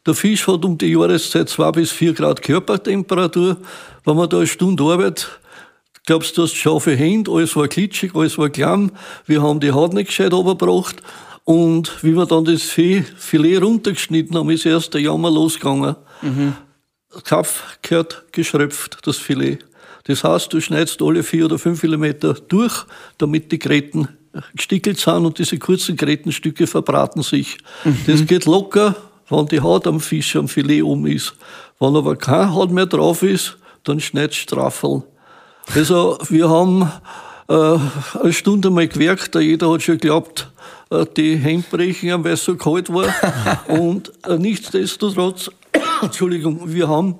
Der 0.06 0.14
Fisch 0.14 0.46
hat 0.46 0.64
um 0.64 0.78
die 0.78 0.92
Jahreszeit 0.92 1.48
zwei 1.48 1.70
bis 1.72 1.90
vier 1.90 2.12
Grad 2.12 2.42
Körpertemperatur. 2.42 3.56
Wenn 4.04 4.16
man 4.16 4.28
da 4.28 4.38
eine 4.38 4.46
Stunde 4.46 4.84
arbeitet, 4.84 5.40
Glaubst 6.06 6.38
du, 6.38 6.42
hast 6.44 6.54
scharfe 6.54 6.94
Hände, 6.94 7.32
alles 7.32 7.56
war 7.56 7.66
klitschig, 7.66 8.14
alles 8.14 8.38
war 8.38 8.48
klamm. 8.48 8.92
Wir 9.26 9.42
haben 9.42 9.58
die 9.58 9.72
Haut 9.72 9.92
nicht 9.92 10.06
gescheit 10.06 10.32
runtergebracht. 10.32 11.02
Und 11.42 12.02
wie 12.04 12.14
wir 12.14 12.26
dann 12.26 12.44
das 12.44 12.62
Filet 12.62 13.56
runtergeschnitten 13.58 14.36
haben, 14.36 14.50
ist 14.50 14.64
erst 14.66 14.94
der 14.94 15.00
Jammer 15.00 15.32
losgegangen. 15.32 15.96
Der 17.12 17.22
Kopf 17.22 17.78
gehört 17.82 18.24
geschröpft, 18.30 18.98
das 19.02 19.16
Filet. 19.16 19.58
Das 20.04 20.22
heißt, 20.22 20.52
du 20.52 20.60
schneidest 20.60 21.02
alle 21.02 21.24
vier 21.24 21.46
oder 21.46 21.58
fünf 21.58 21.82
Millimeter 21.82 22.34
durch, 22.34 22.84
damit 23.18 23.50
die 23.50 23.58
Gräten 23.58 24.08
gestickelt 24.54 24.98
sind 24.98 25.26
und 25.26 25.38
diese 25.38 25.58
kurzen 25.58 25.96
Grätenstücke 25.96 26.66
verbraten 26.66 27.22
sich. 27.22 27.58
Das 28.06 28.26
geht 28.26 28.44
locker 28.46 28.94
wenn 29.28 29.46
die 29.46 29.60
Haut 29.60 29.86
am 29.86 30.00
Fisch, 30.00 30.36
am 30.36 30.48
Filet 30.48 30.82
um 30.82 31.06
ist. 31.06 31.34
Wenn 31.78 31.96
aber 31.96 32.16
keine 32.16 32.52
Haut 32.52 32.70
mehr 32.70 32.86
drauf 32.86 33.22
ist, 33.22 33.56
dann 33.84 34.00
schneidet 34.00 34.34
straffeln. 34.34 35.02
Also 35.74 36.18
wir 36.28 36.48
haben 36.48 36.90
äh, 37.48 37.78
eine 38.22 38.32
Stunde 38.32 38.70
mal 38.70 38.86
gewerkt, 38.86 39.34
jeder 39.34 39.72
hat 39.72 39.82
schon 39.82 39.98
geglaubt, 39.98 40.48
äh, 40.90 41.04
die 41.16 41.36
Hände 41.36 41.66
brechen, 41.70 42.24
weil 42.24 42.32
es 42.32 42.44
so 42.44 42.56
kalt 42.56 42.92
war. 42.92 43.12
Und 43.68 44.12
äh, 44.26 44.38
nichtsdestotrotz, 44.38 45.50
Entschuldigung, 46.02 46.60
wir 46.72 46.88
haben 46.88 47.16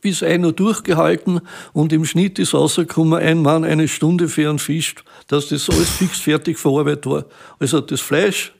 bis 0.00 0.22
ein 0.22 0.44
Uhr 0.44 0.52
durchgehalten 0.52 1.40
und 1.72 1.92
im 1.92 2.04
Schnitt 2.04 2.38
ist 2.38 2.54
rausgekommen, 2.54 3.20
ein 3.20 3.42
Mann 3.42 3.64
eine 3.64 3.88
Stunde 3.88 4.28
für 4.28 4.48
einen 4.48 4.58
Fisch, 4.58 4.94
dass 5.28 5.48
das 5.48 5.68
alles 5.68 5.90
fix 5.90 6.20
fertig 6.20 6.58
verarbeitet 6.58 7.06
war. 7.06 7.24
Also 7.58 7.80
das 7.80 8.00
Fleisch, 8.00 8.52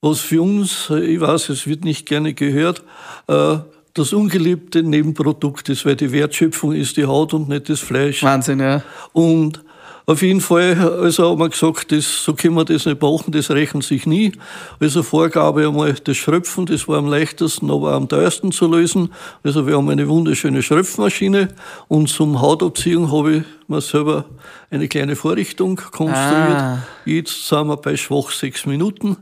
was 0.00 0.20
für 0.20 0.42
uns, 0.42 0.90
ich 0.90 1.20
weiß, 1.20 1.48
es 1.48 1.66
wird 1.66 1.84
nicht 1.84 2.06
gerne 2.06 2.34
gehört, 2.34 2.82
äh, 3.28 3.58
das 3.94 4.12
ungeliebte 4.12 4.82
Nebenprodukt 4.82 5.68
ist, 5.68 5.84
weil 5.84 5.96
die 5.96 6.12
Wertschöpfung 6.12 6.72
ist 6.72 6.96
die 6.96 7.04
Haut 7.04 7.34
und 7.34 7.48
nicht 7.48 7.68
das 7.68 7.80
Fleisch. 7.80 8.22
Wahnsinn, 8.22 8.60
ja. 8.60 8.82
Und 9.12 9.62
auf 10.06 10.22
jeden 10.22 10.40
Fall, 10.40 10.76
also 10.78 11.30
haben 11.30 11.38
wir 11.38 11.48
gesagt, 11.48 11.92
das, 11.92 12.24
so 12.24 12.34
können 12.34 12.54
wir 12.54 12.64
das 12.64 12.86
nicht 12.86 13.00
machen, 13.00 13.30
das 13.30 13.50
rechnet 13.50 13.84
sich 13.84 14.04
nie. 14.04 14.32
Also 14.80 15.02
Vorgabe 15.02 15.66
einmal 15.66 15.94
das 15.94 16.16
Schröpfen, 16.16 16.66
das 16.66 16.88
war 16.88 16.98
am 16.98 17.06
leichtesten, 17.06 17.70
aber 17.70 17.92
am 17.92 18.08
teuersten 18.08 18.50
zu 18.50 18.66
lösen. 18.66 19.12
Also 19.44 19.66
wir 19.66 19.76
haben 19.76 19.88
eine 19.88 20.08
wunderschöne 20.08 20.62
Schröpfmaschine 20.62 21.48
und 21.88 22.08
zum 22.08 22.40
Hautabziehen 22.40 23.12
habe 23.12 23.36
ich 23.36 23.42
mir 23.68 23.80
selber 23.80 24.24
eine 24.70 24.88
kleine 24.88 25.14
Vorrichtung 25.14 25.76
konstruiert. 25.76 26.16
Ah. 26.18 26.78
Jetzt 27.04 27.48
sind 27.48 27.68
wir 27.68 27.76
bei 27.76 27.96
schwach 27.96 28.30
sechs 28.30 28.66
Minuten, 28.66 29.16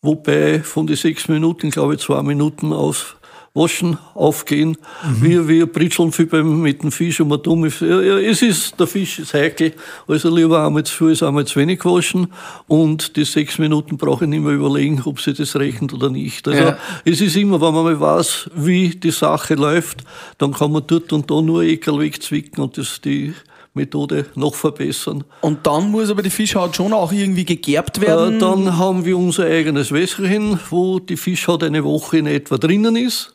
wobei 0.00 0.60
von 0.60 0.86
den 0.86 0.96
sechs 0.96 1.26
Minuten, 1.28 1.70
glaube 1.70 1.94
ich, 1.94 2.00
zwei 2.00 2.22
Minuten 2.22 2.72
aus 2.72 3.16
Waschen 3.54 3.98
aufgehen. 4.14 4.76
Mhm. 5.02 5.22
Wir, 5.24 5.48
wir 5.48 5.66
britzeln 5.66 6.12
viel 6.12 6.26
beim, 6.26 6.60
mit 6.60 6.82
dem 6.82 6.92
Fisch 6.92 7.20
und 7.20 7.28
man 7.28 7.42
dumm. 7.42 7.64
Ja, 7.80 8.00
ja, 8.00 8.18
es 8.18 8.42
ist, 8.42 8.78
der 8.78 8.86
Fisch 8.86 9.18
ist 9.18 9.34
heikel. 9.34 9.72
Also 10.06 10.34
lieber 10.34 10.64
einmal 10.64 10.84
zu 10.84 10.94
viel 10.94 11.08
als 11.08 11.22
einmal 11.22 11.44
zu 11.46 11.58
wenig 11.58 11.84
waschen. 11.84 12.28
Und 12.68 13.16
die 13.16 13.24
sechs 13.24 13.58
Minuten 13.58 13.96
brauche 13.96 14.24
ich 14.24 14.30
nicht 14.30 14.42
mehr 14.42 14.52
überlegen, 14.52 15.02
ob 15.04 15.20
sie 15.20 15.32
das 15.34 15.56
rechnet 15.56 15.92
oder 15.92 16.10
nicht. 16.10 16.46
Also 16.46 16.62
Ja. 16.62 16.78
es 17.04 17.20
ist 17.20 17.36
immer, 17.36 17.60
wenn 17.60 17.74
man 17.74 17.84
mal 17.84 18.00
weiß, 18.00 18.50
wie 18.54 18.90
die 18.90 19.10
Sache 19.10 19.54
läuft, 19.54 20.04
dann 20.38 20.52
kann 20.52 20.70
man 20.72 20.84
dort 20.86 21.12
und 21.12 21.30
da 21.30 21.40
nur 21.40 21.62
Ekel 21.62 21.98
wegzwicken 21.98 22.62
und 22.62 22.78
das, 22.78 23.00
die 23.00 23.34
Methode 23.74 24.26
noch 24.34 24.54
verbessern. 24.54 25.24
Und 25.40 25.66
dann 25.66 25.90
muss 25.90 26.10
aber 26.10 26.22
die 26.22 26.30
Fischhaut 26.30 26.74
schon 26.74 26.92
auch 26.92 27.12
irgendwie 27.12 27.44
gegerbt 27.44 28.00
werden. 28.00 28.36
Äh, 28.36 28.38
dann 28.38 28.76
haben 28.76 29.04
wir 29.04 29.16
unser 29.16 29.44
eigenes 29.44 29.92
Wässerchen, 29.92 30.58
wo 30.70 30.98
die 30.98 31.16
Fischhaut 31.16 31.62
eine 31.62 31.84
Woche 31.84 32.18
in 32.18 32.26
etwa 32.26 32.58
drinnen 32.58 32.96
ist. 32.96 33.34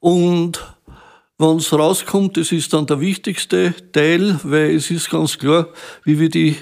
Und 0.00 0.64
wenn 1.38 1.56
es 1.56 1.72
rauskommt, 1.72 2.36
das 2.36 2.52
ist 2.52 2.72
dann 2.72 2.86
der 2.86 3.00
wichtigste 3.00 3.74
Teil, 3.92 4.38
weil 4.42 4.74
es 4.74 4.90
ist 4.90 5.10
ganz 5.10 5.38
klar, 5.38 5.68
wie 6.04 6.18
wir 6.18 6.28
die 6.28 6.56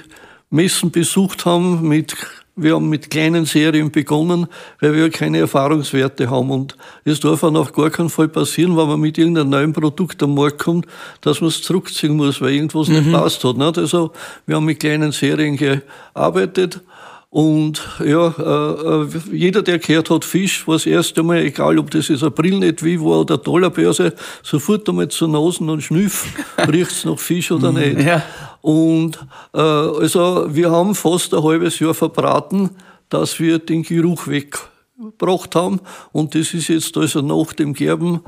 Messen 0.51 0.91
besucht 0.91 1.45
haben, 1.47 1.89
mit, 1.89 2.15
wir 2.57 2.75
haben 2.75 2.89
mit 2.89 3.11
kleinen 3.11 3.47
Serien 3.47 3.91
begonnen, 3.91 4.47
weil 4.81 4.95
wir 4.95 5.05
ja 5.05 5.09
keine 5.09 5.39
Erfahrungswerte 5.39 6.31
haben. 6.31 6.51
Und 6.51 6.77
es 7.05 7.21
darf 7.21 7.43
auch 7.43 7.55
auf 7.55 7.73
gar 7.73 7.91
keinen 7.91 8.11
Fall 8.11 8.29
passieren, 8.29 8.77
wenn 8.77 8.87
man 8.87 9.01
mit 9.01 9.19
irgendeinem 9.19 9.51
neuen 9.51 9.73
Produkt 9.73 10.23
am 10.23 10.35
Markt 10.35 10.59
kommt, 10.59 10.87
dass 11.23 11.41
man 11.41 11.49
es 11.49 11.63
zurückziehen 11.63 12.15
muss, 12.15 12.41
weil 12.41 12.55
irgendwas 12.55 12.89
nicht 12.89 13.11
passt 13.11 13.43
hat. 13.45 13.57
Nicht? 13.57 13.79
Also 13.79 14.13
wir 14.47 14.57
haben 14.57 14.67
mit 14.67 14.81
kleinen 14.81 15.13
Serien 15.13 15.57
gearbeitet. 15.57 16.81
Und 17.29 17.83
ja, 18.05 18.29
äh, 18.39 19.03
äh, 19.03 19.07
jeder, 19.33 19.63
der 19.63 19.79
gehört 19.79 20.09
hat, 20.11 20.25
Fisch, 20.25 20.67
war 20.67 20.77
das 20.77 20.87
erste 20.87 21.23
Mal, 21.23 21.39
egal 21.39 21.79
ob 21.79 21.91
das 21.91 22.09
jetzt 22.09 22.23
ein 22.23 22.33
Brillenetui 22.33 22.99
war 23.01 23.21
oder 23.21 23.35
eine 23.35 23.43
Dollerbörse, 23.43 24.15
sofort 24.43 24.89
einmal 24.89 25.09
zur 25.09 25.29
Nasen 25.29 25.69
und 25.69 25.83
Schnüff, 25.83 26.27
riecht's 26.73 27.05
nach 27.05 27.19
Fisch 27.19 27.51
oder 27.51 27.73
nicht. 27.73 28.01
ja. 28.01 28.23
Und 28.63 29.19
äh, 29.53 29.59
also 29.61 30.47
wir 30.51 30.71
haben 30.71 30.95
fast 30.95 31.35
ein 31.35 31.43
halbes 31.43 31.79
Jahr 31.79 31.95
verbraten, 31.95 32.71
dass 33.11 33.39
wir 33.39 33.59
den 33.59 33.83
Geruch 33.83 34.27
weggebracht 34.29 35.55
haben. 35.55 35.81
Und 36.13 36.35
das 36.35 36.55
ist 36.55 36.69
jetzt 36.69 36.97
also 36.97 37.21
nach 37.23 37.53
dem 37.53 37.75
Gerben 37.75 38.21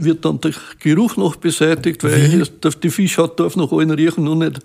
wird 0.00 0.24
dann 0.24 0.40
der 0.40 0.52
Geruch 0.78 1.16
noch 1.16 1.36
beseitigt, 1.36 2.04
weil 2.04 2.46
der- 2.62 2.70
die 2.72 2.90
Fischhaut 2.90 3.40
darf 3.40 3.56
noch 3.56 3.72
allen 3.72 3.90
riechen, 3.90 4.24
nur 4.24 4.36
nicht 4.36 4.60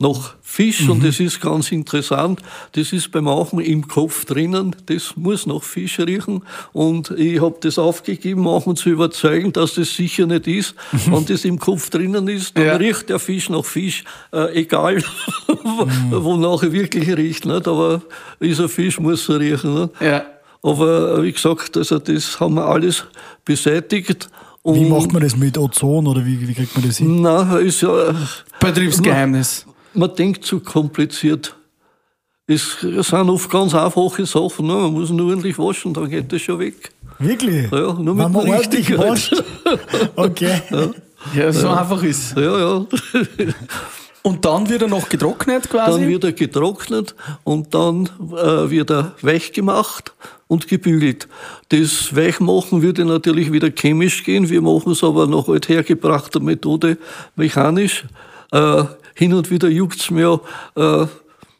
nach 0.00 0.34
Fisch. 0.42 0.88
Und 0.88 1.04
das 1.04 1.20
ist 1.20 1.40
ganz 1.40 1.70
interessant. 1.70 2.40
Das 2.72 2.92
ist 2.92 3.10
beim 3.12 3.24
Machen 3.24 3.60
im 3.60 3.86
Kopf 3.86 4.24
drinnen. 4.24 4.74
Das 4.86 5.14
muss 5.16 5.46
nach 5.46 5.62
Fisch 5.62 5.98
riechen. 6.00 6.42
Und 6.72 7.10
ich 7.12 7.40
habe 7.40 7.56
das 7.60 7.78
aufgegeben, 7.78 8.42
machen 8.42 8.74
zu 8.76 8.90
überzeugen, 8.90 9.52
dass 9.52 9.74
das 9.74 9.94
sicher 9.94 10.26
nicht 10.26 10.46
ist. 10.48 10.74
Wenn 11.06 11.24
das 11.26 11.44
im 11.44 11.58
Kopf 11.58 11.90
drinnen 11.90 12.26
ist, 12.28 12.56
dann 12.58 12.66
Ja. 12.66 12.76
riecht 12.76 13.08
der 13.08 13.18
Fisch 13.20 13.48
nach 13.48 13.64
Fisch, 13.64 14.04
äh, 14.32 14.52
egal 14.60 15.02
wonach 16.10 16.62
er 16.62 16.72
wirklich 16.72 17.08
riecht. 17.16 17.46
Nicht? 17.46 17.68
Aber 17.68 18.02
ist 18.40 18.60
ein 18.60 18.68
Fisch, 18.68 18.98
muss 18.98 19.28
er 19.28 19.40
riechen. 19.40 19.74
Nicht? 19.74 20.00
Ja. 20.00 20.24
Aber 20.62 21.18
äh, 21.18 21.22
wie 21.22 21.32
gesagt, 21.32 21.76
also 21.76 21.98
das 21.98 22.40
haben 22.40 22.54
wir 22.54 22.66
alles 22.66 23.04
beseitigt. 23.44 24.28
Und 24.62 24.76
Wie 24.76 24.86
macht 24.88 25.12
man 25.12 25.22
das 25.22 25.36
mit 25.36 25.58
Ozon 25.58 26.06
oder 26.06 26.24
wie, 26.24 26.48
wie 26.48 26.54
kriegt 26.54 26.74
man 26.74 26.86
das 26.86 26.96
hin? 26.96 27.20
Na, 27.20 27.58
ist 27.58 27.82
ja, 27.82 28.14
Betriebsgeheimnis. 28.60 29.66
Man 29.94 30.14
denkt 30.14 30.44
zu 30.44 30.60
kompliziert. 30.60 31.56
Es 32.46 32.80
sind 32.80 33.30
oft 33.30 33.50
ganz 33.50 33.74
einfache 33.74 34.26
Sachen. 34.26 34.66
Ne? 34.66 34.74
Man 34.74 34.92
muss 34.92 35.10
nur 35.10 35.30
ordentlich 35.30 35.58
waschen, 35.58 35.94
dann 35.94 36.10
geht 36.10 36.30
das 36.32 36.42
schon 36.42 36.58
weg. 36.58 36.90
Wirklich? 37.18 37.70
Ja, 37.70 37.92
nur 37.94 38.14
mit 38.14 38.24
Wenn 38.24 38.32
man 38.32 38.36
ordentlich 38.36 38.88
Richtigen. 38.90 38.98
wascht? 38.98 39.42
Okay. 40.16 40.60
Ja, 41.34 41.52
so 41.52 41.68
einfach 41.68 42.02
ist. 42.02 42.36
Ja, 42.36 42.58
ja. 42.58 42.86
Und 44.22 44.44
dann 44.44 44.68
wird 44.68 44.82
er 44.82 44.88
noch 44.88 45.08
getrocknet 45.08 45.70
quasi. 45.70 46.00
Dann 46.00 46.08
wird 46.08 46.24
er 46.24 46.32
getrocknet 46.32 47.14
und 47.44 47.74
dann 47.74 48.08
äh, 48.32 48.70
wird 48.70 48.90
er 48.90 49.12
weich 49.22 49.52
gemacht 49.52 50.12
und 50.46 50.68
gebügelt. 50.68 51.28
Das 51.70 52.14
Weichmachen 52.14 52.82
würde 52.82 53.04
natürlich 53.04 53.52
wieder 53.52 53.70
chemisch 53.70 54.22
gehen. 54.24 54.48
Wir 54.50 54.60
machen 54.60 54.92
es 54.92 55.02
aber 55.02 55.26
nach 55.26 55.48
althergebrachter 55.48 56.40
Methode 56.40 56.98
mechanisch. 57.36 58.04
Äh, 58.52 58.84
hin 59.14 59.32
und 59.34 59.50
wieder 59.50 59.68
juckt's 59.68 60.10
mir, 60.10 60.40
äh, 60.76 61.06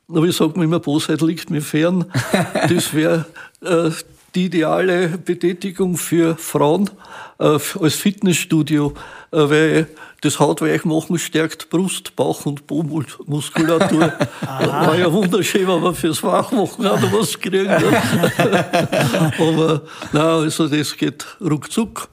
aber 0.07 0.27
ich 0.27 0.37
sage 0.37 0.59
mir 0.59 0.65
immer, 0.65 0.81
Bosheit 0.81 1.23
liegt 1.23 1.51
mir 1.51 1.63
fern. 1.63 2.05
Das 2.69 2.93
wäre 2.93 3.27
äh, 3.63 3.91
die 4.35 4.47
ideale 4.47 5.09
Betätigung 5.19 5.97
für 5.97 6.37
Frauen 6.37 6.91
äh, 7.39 7.59
als 7.81 7.95
Fitnessstudio, 7.95 8.95
äh, 9.31 9.37
weil 9.37 9.89
das 10.21 10.41
Hautweichmachen 10.41 11.19
stärkt 11.19 11.69
Brust, 11.71 12.17
Bauch 12.17 12.47
und 12.47 12.67
Po-Muskulatur. 12.67 14.13
War 14.41 14.99
ja 14.99 15.13
wunderschön, 15.13 15.69
wenn 15.69 15.83
man 15.83 15.95
fürs 15.95 16.23
Wachmachen 16.23 16.87
auch 16.87 17.01
noch 17.01 17.13
was 17.13 17.39
kriegen. 17.39 17.67
Ne? 17.67 19.33
Aber 19.39 19.83
na, 20.13 20.39
also 20.39 20.67
das 20.69 20.97
geht 20.97 21.27
ruckzuck. 21.41 22.09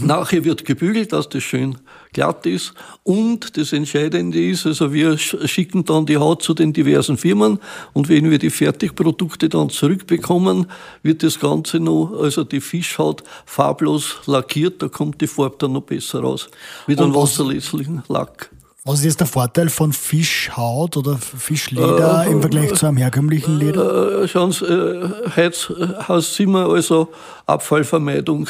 Nachher 0.00 0.44
wird 0.44 0.64
gebügelt, 0.64 1.12
dass 1.12 1.28
das 1.28 1.42
schön 1.42 1.76
glatt 2.14 2.46
ist. 2.46 2.72
Und 3.02 3.58
das 3.58 3.74
Entscheidende 3.74 4.42
ist, 4.42 4.64
also 4.64 4.92
wir 4.94 5.18
sch- 5.18 5.46
schicken 5.46 5.84
dann 5.84 6.06
die 6.06 6.16
Haut 6.16 6.42
zu 6.42 6.54
den 6.54 6.72
diversen 6.72 7.18
Firmen 7.18 7.58
und 7.92 8.08
wenn 8.08 8.30
wir 8.30 8.38
die 8.38 8.48
Fertigprodukte 8.48 9.50
dann 9.50 9.68
zurückbekommen, 9.68 10.66
wird 11.02 11.22
das 11.22 11.38
Ganze 11.38 11.78
noch, 11.78 12.18
also 12.18 12.44
die 12.44 12.62
Fischhaut 12.62 13.22
farblos 13.44 14.16
lackiert, 14.24 14.80
da 14.80 14.88
kommt 14.88 15.20
die 15.20 15.26
Farbe 15.26 15.56
dann 15.58 15.72
noch 15.72 15.82
besser 15.82 16.20
raus. 16.20 16.48
Mit 16.86 16.98
einem 16.98 17.14
wasserlöslichen 17.14 18.02
Lack. 18.08 18.50
Was 18.86 18.98
ist 18.98 19.04
jetzt 19.06 19.20
der 19.20 19.26
Vorteil 19.26 19.70
von 19.70 19.94
Fischhaut 19.94 20.98
oder 20.98 21.16
Fischleder 21.16 22.26
im 22.26 22.42
Vergleich 22.42 22.74
zu 22.74 22.84
einem 22.86 22.98
herkömmlichen 22.98 23.58
Leder? 23.58 24.22
Äh, 24.22 24.28
schauen 24.28 24.52
Sie, 24.52 24.66
äh, 24.66 25.08
heute 25.34 26.04
heißt 26.06 26.40
immer 26.40 26.68
also 26.68 27.08
Abfallvermeidung 27.46 28.46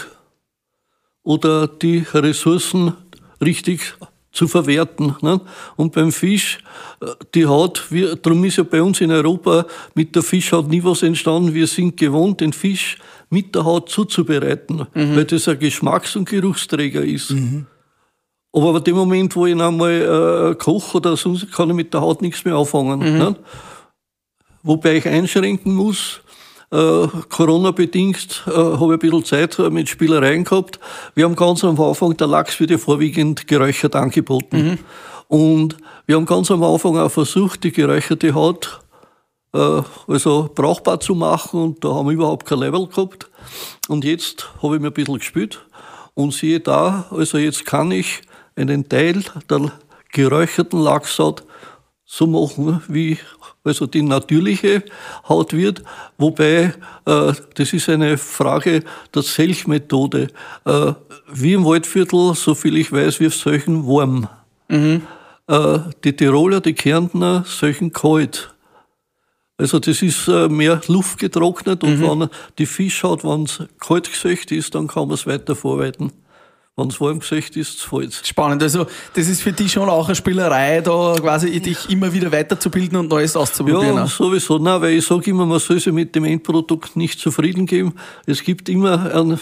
oder 1.22 1.68
die 1.68 2.04
Ressourcen 2.12 2.94
richtig 3.42 3.96
zu 4.32 4.48
verwerten. 4.48 5.14
Ne? 5.22 5.40
Und 5.76 5.92
beim 5.92 6.12
Fisch, 6.12 6.58
äh, 7.00 7.06
die 7.34 7.46
Haut, 7.46 7.90
wir, 7.90 8.16
darum 8.16 8.44
ist 8.44 8.56
ja 8.56 8.64
bei 8.64 8.82
uns 8.82 9.00
in 9.00 9.10
Europa 9.10 9.66
mit 9.94 10.14
der 10.14 10.22
Fischhaut 10.22 10.68
nie 10.68 10.82
was 10.82 11.02
entstanden. 11.02 11.54
Wir 11.54 11.66
sind 11.66 11.96
gewohnt, 11.96 12.40
den 12.40 12.52
Fisch 12.52 12.98
mit 13.30 13.54
der 13.54 13.64
Haut 13.64 13.88
zuzubereiten, 13.88 14.86
weil 14.94 15.24
das 15.24 15.48
ein 15.48 15.58
Geschmacks- 15.58 16.14
und 16.14 16.28
Geruchsträger 16.28 17.02
ist. 17.02 17.34
Aber 18.52 18.72
bei 18.74 18.80
dem 18.80 18.94
Moment, 18.94 19.34
wo 19.34 19.46
ich 19.46 19.60
einmal 19.60 20.52
äh, 20.52 20.54
koche 20.54 20.98
oder 20.98 21.16
sonst, 21.16 21.50
kann 21.50 21.70
ich 21.70 21.74
mit 21.74 21.92
der 21.92 22.00
Haut 22.00 22.22
nichts 22.22 22.44
mehr 22.44 22.54
anfangen. 22.54 23.00
Ne? 23.00 23.36
Wobei 24.62 24.96
ich 24.96 25.08
einschränken 25.08 25.74
muss, 25.74 26.20
äh, 26.74 27.08
Corona-bedingt 27.28 28.44
äh, 28.46 28.50
habe 28.50 28.74
ich 28.74 28.90
ein 28.92 28.98
bisschen 28.98 29.24
Zeit 29.24 29.58
äh, 29.58 29.70
mit 29.70 29.88
Spielereien 29.88 30.44
gehabt. 30.44 30.80
Wir 31.14 31.24
haben 31.24 31.36
ganz 31.36 31.62
am 31.62 31.80
Anfang, 31.80 32.16
der 32.16 32.26
Lachs 32.26 32.58
wird 32.58 32.70
ja 32.70 32.78
vorwiegend 32.78 33.46
geräuchert 33.46 33.94
angeboten. 33.94 34.78
Und 35.28 35.76
wir 36.06 36.16
haben 36.16 36.26
ganz 36.26 36.50
am 36.50 36.62
Anfang 36.62 36.98
auch 36.98 37.10
versucht, 37.10 37.64
die 37.64 37.72
geräucherte 37.72 38.34
Haut 38.34 38.80
äh, 39.54 39.82
also 40.08 40.50
brauchbar 40.52 41.00
zu 41.00 41.14
machen 41.14 41.60
und 41.60 41.84
da 41.84 41.94
haben 41.94 42.06
wir 42.06 42.12
überhaupt 42.12 42.44
kein 42.44 42.58
Level 42.58 42.88
gehabt. 42.88 43.30
Und 43.88 44.04
jetzt 44.04 44.50
habe 44.62 44.76
ich 44.76 44.82
mir 44.82 44.88
ein 44.88 44.94
bisschen 44.94 45.18
gespielt 45.18 45.64
und 46.14 46.32
siehe 46.32 46.60
da, 46.60 47.06
also 47.10 47.38
jetzt 47.38 47.64
kann 47.64 47.90
ich 47.92 48.22
einen 48.56 48.88
Teil 48.88 49.22
der 49.48 49.72
geräucherten 50.12 50.80
Lachshaut 50.80 51.44
so 52.04 52.26
machen, 52.26 52.82
wie 52.88 53.18
also 53.64 53.86
die 53.86 54.02
natürliche 54.02 54.82
Haut 55.28 55.54
wird, 55.54 55.82
wobei 56.18 56.74
äh, 57.06 57.32
das 57.54 57.72
ist 57.72 57.88
eine 57.88 58.18
Frage 58.18 58.82
der 59.14 59.22
Selchmethode. 59.22 60.28
Äh, 60.66 60.92
wie 61.32 61.54
im 61.54 61.64
Waldviertel, 61.64 62.34
soviel 62.34 62.76
ich 62.76 62.92
weiß, 62.92 63.20
wir 63.20 63.30
solchen 63.30 63.86
warm. 63.86 64.28
Mhm. 64.68 65.02
Äh, 65.46 65.78
die 66.04 66.14
Tiroler, 66.14 66.60
die 66.60 66.74
Kärntner 66.74 67.44
solchen 67.46 67.92
kalt. 67.92 68.54
Also 69.56 69.78
das 69.78 70.02
ist 70.02 70.28
äh, 70.28 70.48
mehr 70.48 70.80
luftgetrocknet 70.88 71.84
und 71.84 72.00
mhm. 72.00 72.20
wenn 72.20 72.28
die 72.58 72.66
Fischhaut, 72.66 73.24
wenn 73.24 73.44
es 73.44 73.62
kalt 73.80 74.10
gesöcht 74.10 74.52
ist, 74.52 74.74
dann 74.74 74.88
kann 74.88 75.08
man 75.08 75.14
es 75.14 75.26
weiter 75.26 75.54
verarbeiten. 75.54 76.12
Wenn 76.76 76.88
es 76.88 77.00
warm 77.00 77.20
gesöcht 77.20 77.56
ist, 77.56 77.82
fällt. 77.82 78.20
Spannend. 78.26 78.60
Also, 78.60 78.86
das 79.14 79.28
ist 79.28 79.42
für 79.42 79.52
dich 79.52 79.70
schon 79.70 79.88
auch 79.88 80.06
eine 80.06 80.16
Spielerei, 80.16 80.80
da 80.80 81.14
quasi 81.20 81.60
dich 81.60 81.88
immer 81.88 82.12
wieder 82.12 82.32
weiterzubilden 82.32 82.98
und 82.98 83.08
Neues 83.08 83.36
auszuprobieren. 83.36 83.94
Ja, 83.94 84.06
sowieso. 84.08 84.58
Nein, 84.58 84.82
weil 84.82 84.94
ich 84.94 85.06
sage 85.06 85.30
immer, 85.30 85.46
man 85.46 85.60
soll 85.60 85.78
sich 85.78 85.92
mit 85.92 86.16
dem 86.16 86.24
Endprodukt 86.24 86.96
nicht 86.96 87.20
zufrieden 87.20 87.66
geben. 87.66 87.94
Es 88.26 88.42
gibt 88.42 88.68
immer 88.68 89.14
ein 89.14 89.38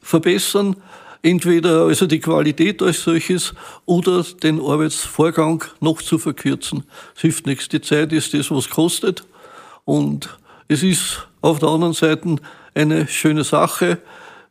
Verbessern. 0.00 0.76
Entweder 1.22 1.86
also 1.86 2.06
die 2.06 2.20
Qualität 2.20 2.80
als 2.82 3.02
solches 3.02 3.52
oder 3.84 4.24
den 4.42 4.60
Arbeitsvorgang 4.60 5.64
noch 5.80 6.00
zu 6.00 6.18
verkürzen. 6.18 6.84
Es 7.16 7.22
hilft 7.22 7.46
nichts. 7.46 7.68
Die 7.68 7.80
Zeit 7.80 8.12
ist 8.12 8.32
das, 8.32 8.50
was 8.50 8.70
kostet. 8.70 9.24
Und 9.84 10.38
es 10.68 10.84
ist 10.84 11.26
auf 11.40 11.58
der 11.58 11.68
anderen 11.68 11.94
Seite 11.94 12.36
eine 12.74 13.08
schöne 13.08 13.42
Sache. 13.42 13.98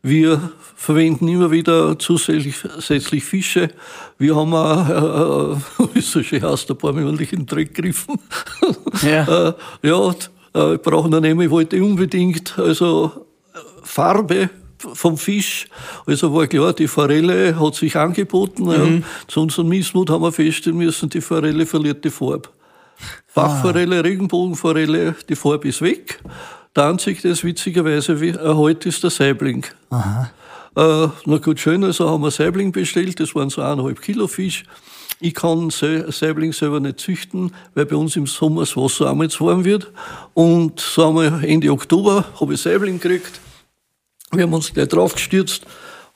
Wir 0.01 0.51
verwenden 0.75 1.27
immer 1.27 1.51
wieder 1.51 1.99
zusätzlich 1.99 3.23
Fische. 3.23 3.69
Wir 4.17 4.35
haben 4.35 4.53
auch, 4.53 5.57
äh, 5.57 5.87
wie 5.93 6.01
so 6.01 6.23
schön 6.23 6.41
heißt, 6.41 6.71
ein 6.71 6.77
paar 6.77 6.93
Monate 6.93 7.23
in 7.23 7.29
den 7.29 7.45
Dreck 7.45 7.73
gegriffen. 7.73 8.19
Ja, 9.01 9.49
äh, 9.49 9.53
ja 9.83 10.13
äh, 10.53 10.77
brauchen 10.77 11.11
dann 11.11 11.23
eben, 11.23 11.39
ich 11.41 11.49
wollte 11.49 11.81
unbedingt 11.81 12.57
also 12.57 13.25
Farbe 13.83 14.49
vom 14.77 15.17
Fisch. 15.17 15.67
Also 16.05 16.33
war 16.33 16.47
klar, 16.47 16.73
die 16.73 16.87
Forelle 16.87 17.59
hat 17.59 17.75
sich 17.75 17.95
angeboten. 17.95 18.63
Mhm. 18.63 18.95
Ja. 18.97 19.01
Zu 19.27 19.41
unserem 19.41 19.69
Missmut 19.69 20.09
haben 20.09 20.23
wir 20.23 20.31
feststellen 20.31 20.77
müssen, 20.77 21.09
die 21.09 21.21
Forelle 21.21 21.65
verliert 21.65 22.03
die 22.03 22.09
Farbe. 22.09 22.49
Bachforelle, 23.33 24.03
Regenbogenforelle, 24.03 25.15
die 25.27 25.35
Farbe 25.35 25.69
ist 25.69 25.81
weg. 25.81 26.19
Der 26.75 26.85
einzige, 26.85 27.21
der 27.21 27.31
es 27.31 27.43
witzigerweise 27.43 28.13
erhält, 28.37 28.85
ist 28.85 29.03
der 29.03 29.09
Saibling. 29.09 29.65
Aha. 29.89 30.29
Äh, 30.75 31.07
na 31.25 31.37
gut, 31.37 31.59
schön, 31.59 31.83
also 31.83 32.09
haben 32.09 32.21
wir 32.21 32.31
Saibling 32.31 32.71
bestellt, 32.71 33.19
das 33.19 33.33
waren 33.33 33.49
so 33.49 33.61
eineinhalb 33.61 34.01
Kilo 34.01 34.27
Fisch. 34.27 34.63
Ich 35.19 35.33
kann 35.33 35.69
Saibling 35.69 36.53
selber 36.53 36.79
nicht 36.79 36.99
züchten, 36.99 37.53
weil 37.73 37.85
bei 37.85 37.95
uns 37.95 38.15
im 38.15 38.25
Sommer 38.25 38.61
das 38.61 38.77
Wasser 38.77 39.09
einmal 39.09 39.29
zu 39.29 39.45
warm 39.45 39.65
wird. 39.65 39.91
Und 40.33 40.79
so 40.79 41.13
wir 41.13 41.43
Ende 41.43 41.71
Oktober 41.71 42.23
habe 42.39 42.53
ich 42.53 42.61
Saibling 42.61 42.99
gekriegt. 42.99 43.41
Wir 44.31 44.43
haben 44.43 44.53
uns 44.53 44.71
gleich 44.71 44.87
draufgestürzt 44.87 45.65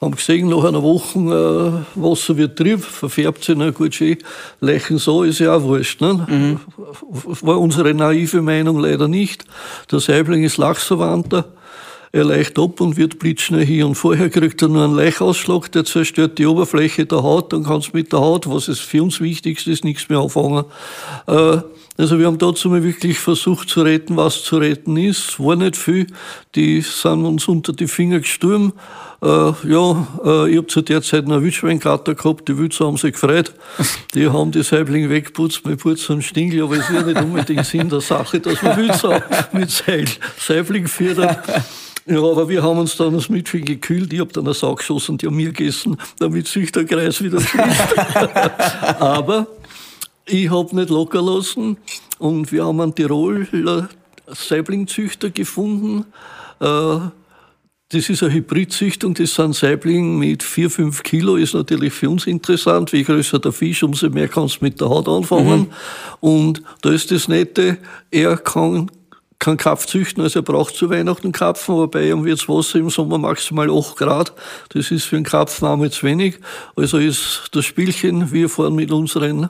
haben 0.03 0.15
gesehen, 0.15 0.49
nach 0.49 0.63
einer 0.63 0.83
Woche 0.83 1.85
äh, 1.95 2.01
Wasser 2.01 2.37
wird 2.37 2.57
trüb, 2.57 2.83
verfärbt 2.83 3.43
sich, 3.43 3.55
na 3.57 3.71
gut, 3.71 3.95
schön, 3.95 4.17
Leichen 4.59 4.97
so, 4.97 5.23
ist 5.23 5.39
ja 5.39 5.55
auch 5.55 5.63
wurscht. 5.63 6.01
Ne? 6.01 6.25
Mhm. 6.27 6.59
War 7.41 7.59
unsere 7.59 7.93
naive 7.93 8.41
Meinung 8.41 8.79
leider 8.79 9.07
nicht. 9.07 9.45
Der 9.91 9.99
Saibling 9.99 10.43
ist 10.43 10.57
Lachsverwandter. 10.57 11.45
Er 12.15 12.25
leicht 12.25 12.59
ab 12.59 12.79
und 12.79 12.95
wird 12.95 13.17
blitzschnell 13.17 13.65
hier. 13.65 13.87
Und 13.87 13.95
vorher 13.95 14.29
kriegt 14.29 14.61
er 14.61 14.67
nur 14.67 14.83
einen 14.83 14.95
Leichausschlag, 14.95 15.71
der 15.71 15.83
zerstört 15.83 16.37
die 16.37 16.45
Oberfläche 16.45 17.07
der 17.07 17.23
Haut. 17.23 17.51
Dann 17.51 17.63
kannst 17.63 17.87
du 17.87 17.97
mit 17.97 18.13
der 18.13 18.19
Haut, 18.19 18.47
was 18.47 18.67
es 18.67 18.79
für 18.79 19.01
uns 19.01 19.19
wichtigste 19.19 19.71
ist, 19.71 19.83
nichts 19.83 20.07
mehr 20.09 20.19
anfangen. 20.19 20.65
Äh, 21.25 21.57
also 21.97 22.19
wir 22.19 22.27
haben 22.27 22.37
dazu 22.37 22.69
mal 22.69 22.83
wirklich 22.83 23.17
versucht 23.17 23.67
zu 23.69 23.81
retten, 23.81 24.15
was 24.15 24.43
zu 24.43 24.57
retten 24.57 24.95
ist. 24.95 25.39
War 25.39 25.55
nicht 25.55 25.75
viel. 25.75 26.05
Die 26.53 26.81
sind 26.81 27.25
uns 27.25 27.47
unter 27.47 27.73
die 27.73 27.87
Finger 27.87 28.19
gestorben. 28.19 28.73
Äh, 29.23 29.53
ja, 29.69 30.07
äh, 30.25 30.51
ich 30.51 30.57
habe 30.57 30.67
zu 30.67 30.81
der 30.81 31.01
Zeit 31.01 31.27
noch 31.27 31.41
Wildschweinkater 31.41 32.13
gehabt, 32.13 32.49
die 32.49 32.57
Wildser 32.57 32.87
haben 32.87 32.97
sich 32.97 33.13
gefreut. 33.13 33.53
Die 34.13 34.27
haben 34.27 34.51
die 34.51 34.63
Saiblinge 34.63 35.09
weggeputzt 35.09 35.65
mit 35.65 35.79
Putz 35.79 36.09
und 36.09 36.23
Stingel, 36.23 36.63
aber 36.63 36.75
es 36.75 36.89
ist 36.89 36.93
ja 36.93 37.01
nicht 37.01 37.19
unbedingt 37.19 37.65
Sinn 37.65 37.89
der 37.89 38.01
Sache, 38.01 38.39
dass 38.41 38.61
man 38.61 38.77
Wildser 38.77 39.23
mit 39.53 39.71
Seil, 39.71 40.05
Saibling 40.37 40.87
füttert. 40.87 41.39
Ja, 42.05 42.17
aber 42.17 42.49
wir 42.49 42.61
haben 42.61 42.79
uns 42.79 42.97
dann 42.97 43.13
das 43.13 43.29
Mittelchen 43.29 43.65
gekühlt. 43.65 44.11
Ich 44.11 44.19
habe 44.19 44.31
dann 44.33 44.43
eine 44.43 44.53
Sau 44.53 44.75
geschossen, 44.75 45.17
die 45.17 45.27
haben 45.27 45.37
mir 45.37 45.53
gegessen, 45.53 45.97
damit 46.19 46.47
sich 46.47 46.71
der 46.73 46.83
Kreis 46.83 47.23
wieder 47.23 47.39
schließt. 47.39 47.97
aber 48.99 49.47
ich 50.25 50.51
habe 50.51 50.75
nicht 50.75 50.89
locker 50.89 51.21
lassen 51.21 51.77
und 52.19 52.51
wir 52.51 52.65
haben 52.65 52.81
einen 52.81 52.93
Tiroler 52.93 53.87
Saiblingzüchter 54.27 55.29
gefunden. 55.29 56.05
Äh, 56.59 56.97
das 57.93 58.09
ist 58.09 58.23
eine 58.23 58.33
Hybridzüchtung, 58.33 59.13
das 59.13 59.35
sind 59.35 59.55
Saiblinge 59.55 60.17
mit 60.17 60.41
4, 60.43 60.69
5 60.69 61.03
Kilo, 61.03 61.35
ist 61.35 61.53
natürlich 61.53 61.93
für 61.93 62.09
uns 62.09 62.25
interessant. 62.25 62.91
Je 62.91 63.03
größer 63.03 63.39
der 63.39 63.51
Fisch, 63.51 63.83
umso 63.83 64.09
mehr 64.09 64.27
kannst 64.27 64.61
du 64.61 64.65
mit 64.65 64.81
der 64.81 64.89
Haut 64.89 65.07
anfangen. 65.07 65.59
Mhm. 65.59 65.67
Und 66.19 66.63
da 66.81 66.91
ist 66.91 67.11
das 67.11 67.27
Nette, 67.27 67.77
er 68.09 68.37
kann 68.37 68.89
kann 69.39 69.57
Kapf 69.57 69.85
züchten, 69.87 70.23
also 70.23 70.39
er 70.39 70.43
braucht 70.43 70.73
zu 70.73 70.89
Weihnachten 70.89 71.33
Kapfen, 71.33 71.75
wobei 71.75 72.07
ihm 72.07 72.23
wird 72.23 72.39
das 72.39 72.47
Wasser 72.47 72.79
im 72.79 72.89
Sommer 72.89 73.17
maximal 73.17 73.69
8 73.69 73.97
Grad. 73.97 74.33
Das 74.69 74.89
ist 74.89 75.03
für 75.03 75.17
einen 75.17 75.25
Kapfen 75.25 75.67
auch 75.67 75.85
zu 75.89 76.03
wenig. 76.03 76.39
Also 76.77 76.97
ist 76.97 77.49
das 77.51 77.65
Spielchen, 77.65 78.31
wir 78.31 78.47
fahren 78.47 78.73
mit 78.73 78.89
unseren 78.89 79.49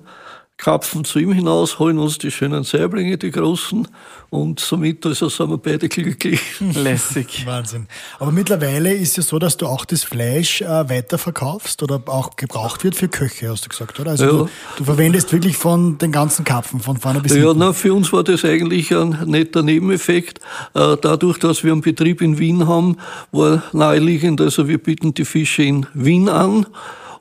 Kapfen 0.58 1.04
zu 1.04 1.20
ihm 1.20 1.34
hinaus, 1.34 1.80
holen 1.80 1.98
uns 1.98 2.20
die 2.20 2.32
schönen 2.32 2.64
Saiblinge, 2.64 3.18
die 3.18 3.32
großen, 3.32 3.88
und 4.30 4.60
somit 4.60 5.06
also 5.06 5.30
sind 5.30 5.50
wir 5.50 5.58
beide 5.58 5.90
glücklich. 5.90 6.42
Lässig. 6.60 7.46
Wahnsinn. 7.46 7.88
Aber 8.20 8.32
mittlerweile 8.32 8.92
ist 8.92 9.20
es 9.20 9.28
so, 9.28 9.38
dass 9.38 9.58
du 9.58 9.68
auch 9.68 9.86
das 9.86 10.04
Fleisch 10.04 10.62
äh, 10.62 10.90
weiterverkaufst 10.90 11.84
oder 11.84 12.02
auch 12.08 12.36
gebraucht 12.36 12.84
wird 12.84 12.96
für 12.96 13.08
Köche, 13.08 13.50
hast 13.50 13.66
du 13.66 13.70
gesagt, 13.70 14.00
oder? 14.00 14.12
Also 14.12 14.26
ja. 14.26 14.32
du, 14.32 14.50
du, 14.78 14.84
verwendest 14.86 15.32
wirklich 15.34 15.58
von 15.58 16.00
den 16.00 16.12
ganzen 16.12 16.46
Kapfen, 16.46 16.80
von 16.80 16.98
vorne 16.98 17.20
bis 17.20 17.34
hinten. 17.34 17.48
Ja, 17.48 17.54
na, 17.56 17.74
für 17.74 17.94
uns 17.94 18.12
war 18.12 18.24
das 18.24 18.44
eigentlich 18.44 18.92
ein 18.92 19.20
netter 19.26 19.62
Nebeneffekt. 19.62 20.40
Äh, 20.74 20.98
dadurch, 21.00 21.38
dass 21.38 21.64
wir 21.64 21.72
einen 21.72 21.82
Betrieb 21.82 22.22
in 22.22 22.40
Wien 22.40 22.68
haben, 22.68 22.98
war 23.32 23.62
naheliegend, 23.72 24.42
also 24.42 24.68
wir 24.68 24.80
bieten 24.80 25.14
die 25.14 25.26
Fische 25.26 25.62
in 25.62 25.86
Wien 25.94 26.30
an. 26.30 26.66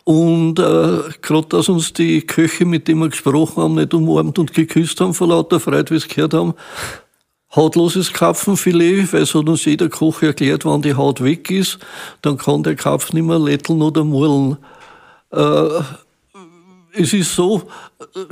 Und 0.05 0.59
äh, 0.59 0.99
gerade, 1.21 1.49
dass 1.49 1.69
uns 1.69 1.93
die 1.93 2.23
Köche, 2.23 2.65
mit 2.65 2.88
denen 2.88 3.01
wir 3.01 3.09
gesprochen 3.09 3.62
haben, 3.62 3.75
nicht 3.75 3.95
umarmt 3.95 4.38
und 4.38 4.53
geküsst 4.53 5.01
haben 5.01 5.15
vor 5.15 5.29
lauter 5.29 5.61
Freude, 5.61 5.95
wie 5.95 5.99
sie 6.01 6.09
gehört 6.09 6.35
haben, 6.35 6.55
hautloses 7.55 8.12
Karpfenfilet, 8.12 9.12
weil 9.12 9.23
es 9.23 9.35
hat 9.35 9.49
uns 9.49 9.65
jeder 9.65 9.88
Koch 9.88 10.23
erklärt, 10.23 10.65
wenn 10.65 10.83
die 10.83 10.95
Haut 10.95 11.23
weg 11.23 11.51
ist, 11.51 11.79
dann 12.23 12.37
kann 12.37 12.62
der 12.62 12.75
Karpfen 12.75 13.17
nicht 13.17 13.27
mehr 13.27 13.38
lätteln 13.38 13.83
oder 13.83 14.05
murlen. 14.05 14.57
Äh, 15.31 15.81
es 16.95 17.13
ist 17.13 17.35
so, 17.35 17.63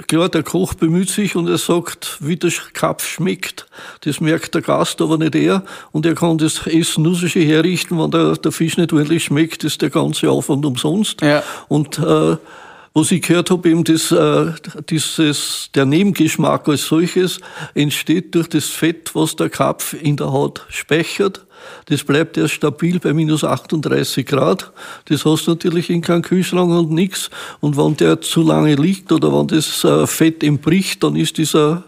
klar, 0.07 0.29
der 0.29 0.43
Koch 0.43 0.75
bemüht 0.75 1.11
sich 1.11 1.37
und 1.37 1.49
er 1.49 1.59
sagt, 1.59 2.19
wie 2.21 2.37
der 2.37 2.53
Kapf 2.73 3.07
schmeckt. 3.07 3.67
Das 4.03 4.21
merkt 4.21 4.55
der 4.55 4.63
Gast, 4.63 5.01
aber 5.01 5.19
nicht 5.19 5.35
er. 5.35 5.65
Und 5.93 6.07
er 6.07 6.15
kann 6.15 6.39
das 6.39 6.67
Essen 6.67 7.05
nur 7.05 7.15
so 7.15 7.27
schön 7.29 7.47
herrichten, 7.47 7.99
wenn 7.99 8.11
der, 8.11 8.37
der 8.37 8.53
Fisch 8.53 8.77
nicht 8.77 8.93
ordentlich 8.93 9.25
schmeckt, 9.25 9.65
ist 9.65 9.83
der 9.83 9.91
ganze 9.91 10.31
Aufwand 10.31 10.67
umsonst. 10.67 11.23
Ja. 11.23 11.43
Und 11.69 11.99
äh, 11.99 12.37
was 12.93 13.13
ich 13.13 13.23
gehört 13.23 13.51
habe, 13.51 13.69
eben 13.69 13.85
das, 13.85 14.11
äh, 14.11 14.53
dieses, 14.89 15.71
der 15.75 15.87
Nebengeschmack 15.87 16.69
als 16.69 16.87
solches 16.87 17.41
entsteht 17.75 18.35
durch 18.35 18.49
das 18.49 18.67
Fett, 18.67 19.15
was 19.15 19.37
der 19.37 19.49
Kapf 19.49 19.95
in 19.95 20.17
der 20.17 20.33
Haut 20.33 20.67
speichert. 20.69 21.47
Das 21.87 22.05
bleibt 22.05 22.37
erst 22.37 22.55
stabil 22.55 22.99
bei 22.99 23.13
minus 23.13 23.45
38 23.45 24.27
Grad. 24.27 24.73
Das 25.07 25.25
hast 25.25 25.47
du 25.47 25.53
natürlich 25.53 25.91
in 25.91 26.03
keinem 26.03 26.23
Kühlschrank 26.23 26.71
und 26.71 26.91
nichts. 26.91 27.31
Und 27.61 27.77
wenn 27.77 27.97
der 27.97 28.21
zu 28.21 28.43
lange 28.43 28.75
liegt 28.75 29.13
oder 29.13 29.33
wenn 29.33 29.49
das 29.49 29.85
äh, 29.85 30.07
Fett 30.07 30.43
entbricht, 30.43 31.03
dann 31.03 31.17
ist 31.17 31.39
dieser 31.39 31.85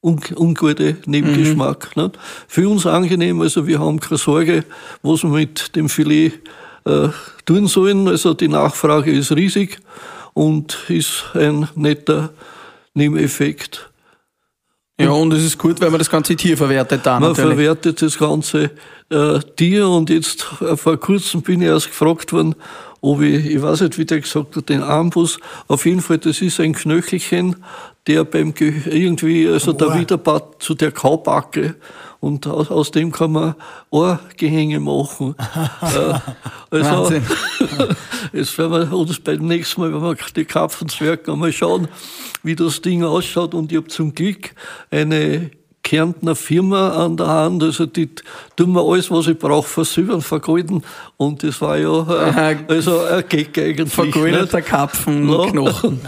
un 0.00 0.20
ungute 0.36 0.96
Nebengeschmack. 1.06 1.96
Mhm. 1.96 2.12
Für 2.46 2.68
uns 2.68 2.86
angenehm, 2.86 3.40
also 3.40 3.66
wir 3.66 3.80
haben 3.80 3.98
keine 3.98 4.18
Sorge, 4.18 4.64
was 5.02 5.22
wir 5.22 5.30
mit 5.30 5.74
dem 5.74 5.88
Filet 5.88 6.32
äh, 6.84 7.08
tun 7.44 7.66
sollen. 7.66 8.08
Also 8.08 8.34
die 8.34 8.48
Nachfrage 8.48 9.10
ist 9.10 9.32
riesig 9.32 9.78
und 10.32 10.78
ist 10.88 11.24
ein 11.34 11.68
netter 11.74 12.30
Nebeneffekt. 12.94 13.90
Ja, 14.98 15.10
und 15.10 15.32
es 15.34 15.44
ist 15.44 15.58
gut, 15.58 15.80
weil 15.80 15.90
man 15.90 15.98
das 15.98 16.08
ganze 16.08 16.34
Tier 16.36 16.56
verwertet 16.56 17.02
da 17.04 17.20
Man 17.20 17.30
natürlich. 17.30 17.50
verwertet 17.50 18.00
das 18.00 18.18
ganze 18.18 18.70
äh, 19.10 19.40
Tier 19.56 19.88
und 19.88 20.08
jetzt 20.08 20.46
äh, 20.60 20.76
vor 20.76 20.96
kurzem 20.98 21.42
bin 21.42 21.60
ich 21.60 21.68
erst 21.68 21.88
gefragt 21.88 22.32
worden, 22.32 22.54
ob 23.02 23.20
ich, 23.20 23.44
ich 23.44 23.60
weiß 23.60 23.82
nicht, 23.82 23.98
wie 23.98 24.06
der 24.06 24.20
gesagt 24.20 24.56
hat, 24.56 24.68
den 24.70 24.82
Armbus, 24.82 25.38
auf 25.68 25.84
jeden 25.84 26.00
Fall, 26.00 26.18
das 26.18 26.40
ist 26.40 26.60
ein 26.60 26.72
Knöchelchen, 26.72 27.56
der 28.06 28.24
beim 28.24 28.54
Ge 28.54 28.72
irgendwie, 28.86 29.46
also 29.46 29.72
der 29.72 29.88
Ohr. 29.88 29.98
Widerpart 30.00 30.62
zu 30.62 30.74
der 30.74 30.92
Kaubacke 30.92 31.74
und 32.26 32.46
aus, 32.46 32.70
aus 32.70 32.90
dem 32.90 33.12
kann 33.12 33.32
man 33.32 33.54
Ohrgehänge 33.90 34.80
machen. 34.80 35.36
äh, 35.82 36.76
also. 36.76 37.14
Jetzt 38.32 38.58
werden 38.58 38.90
wir 38.90 38.98
uns 38.98 39.20
beim 39.20 39.46
nächsten 39.46 39.80
Mal, 39.80 39.94
wenn 39.94 40.02
wir 40.02 40.16
die 40.34 40.44
Kapfenswerke 40.44 41.32
einmal 41.32 41.52
schauen, 41.52 41.88
wie 42.42 42.56
das 42.56 42.82
Ding 42.82 43.04
ausschaut. 43.04 43.54
Und 43.54 43.70
ich 43.70 43.78
habe 43.78 43.88
zum 43.88 44.14
Glück 44.14 44.50
eine 44.90 45.50
Kärntner 45.84 46.34
Firma 46.34 47.04
an 47.04 47.16
der 47.16 47.28
Hand, 47.28 47.62
also 47.62 47.86
die 47.86 48.10
tun 48.56 48.72
mir 48.72 48.82
alles, 48.82 49.08
was 49.08 49.28
ich 49.28 49.38
brauche, 49.38 49.68
versüben, 49.68 50.20
vergolden. 50.20 50.82
Und 51.16 51.44
das 51.44 51.60
war 51.60 51.78
ja 51.78 52.32
äh, 52.36 52.56
also 52.66 53.02
ein 53.02 53.24
Gag 53.28 53.56
eigentlich. 53.56 53.92
Vergoldeter 53.92 54.62
Karpfen, 54.62 55.28
Ja. 55.30 55.46
Knochen. 55.46 56.00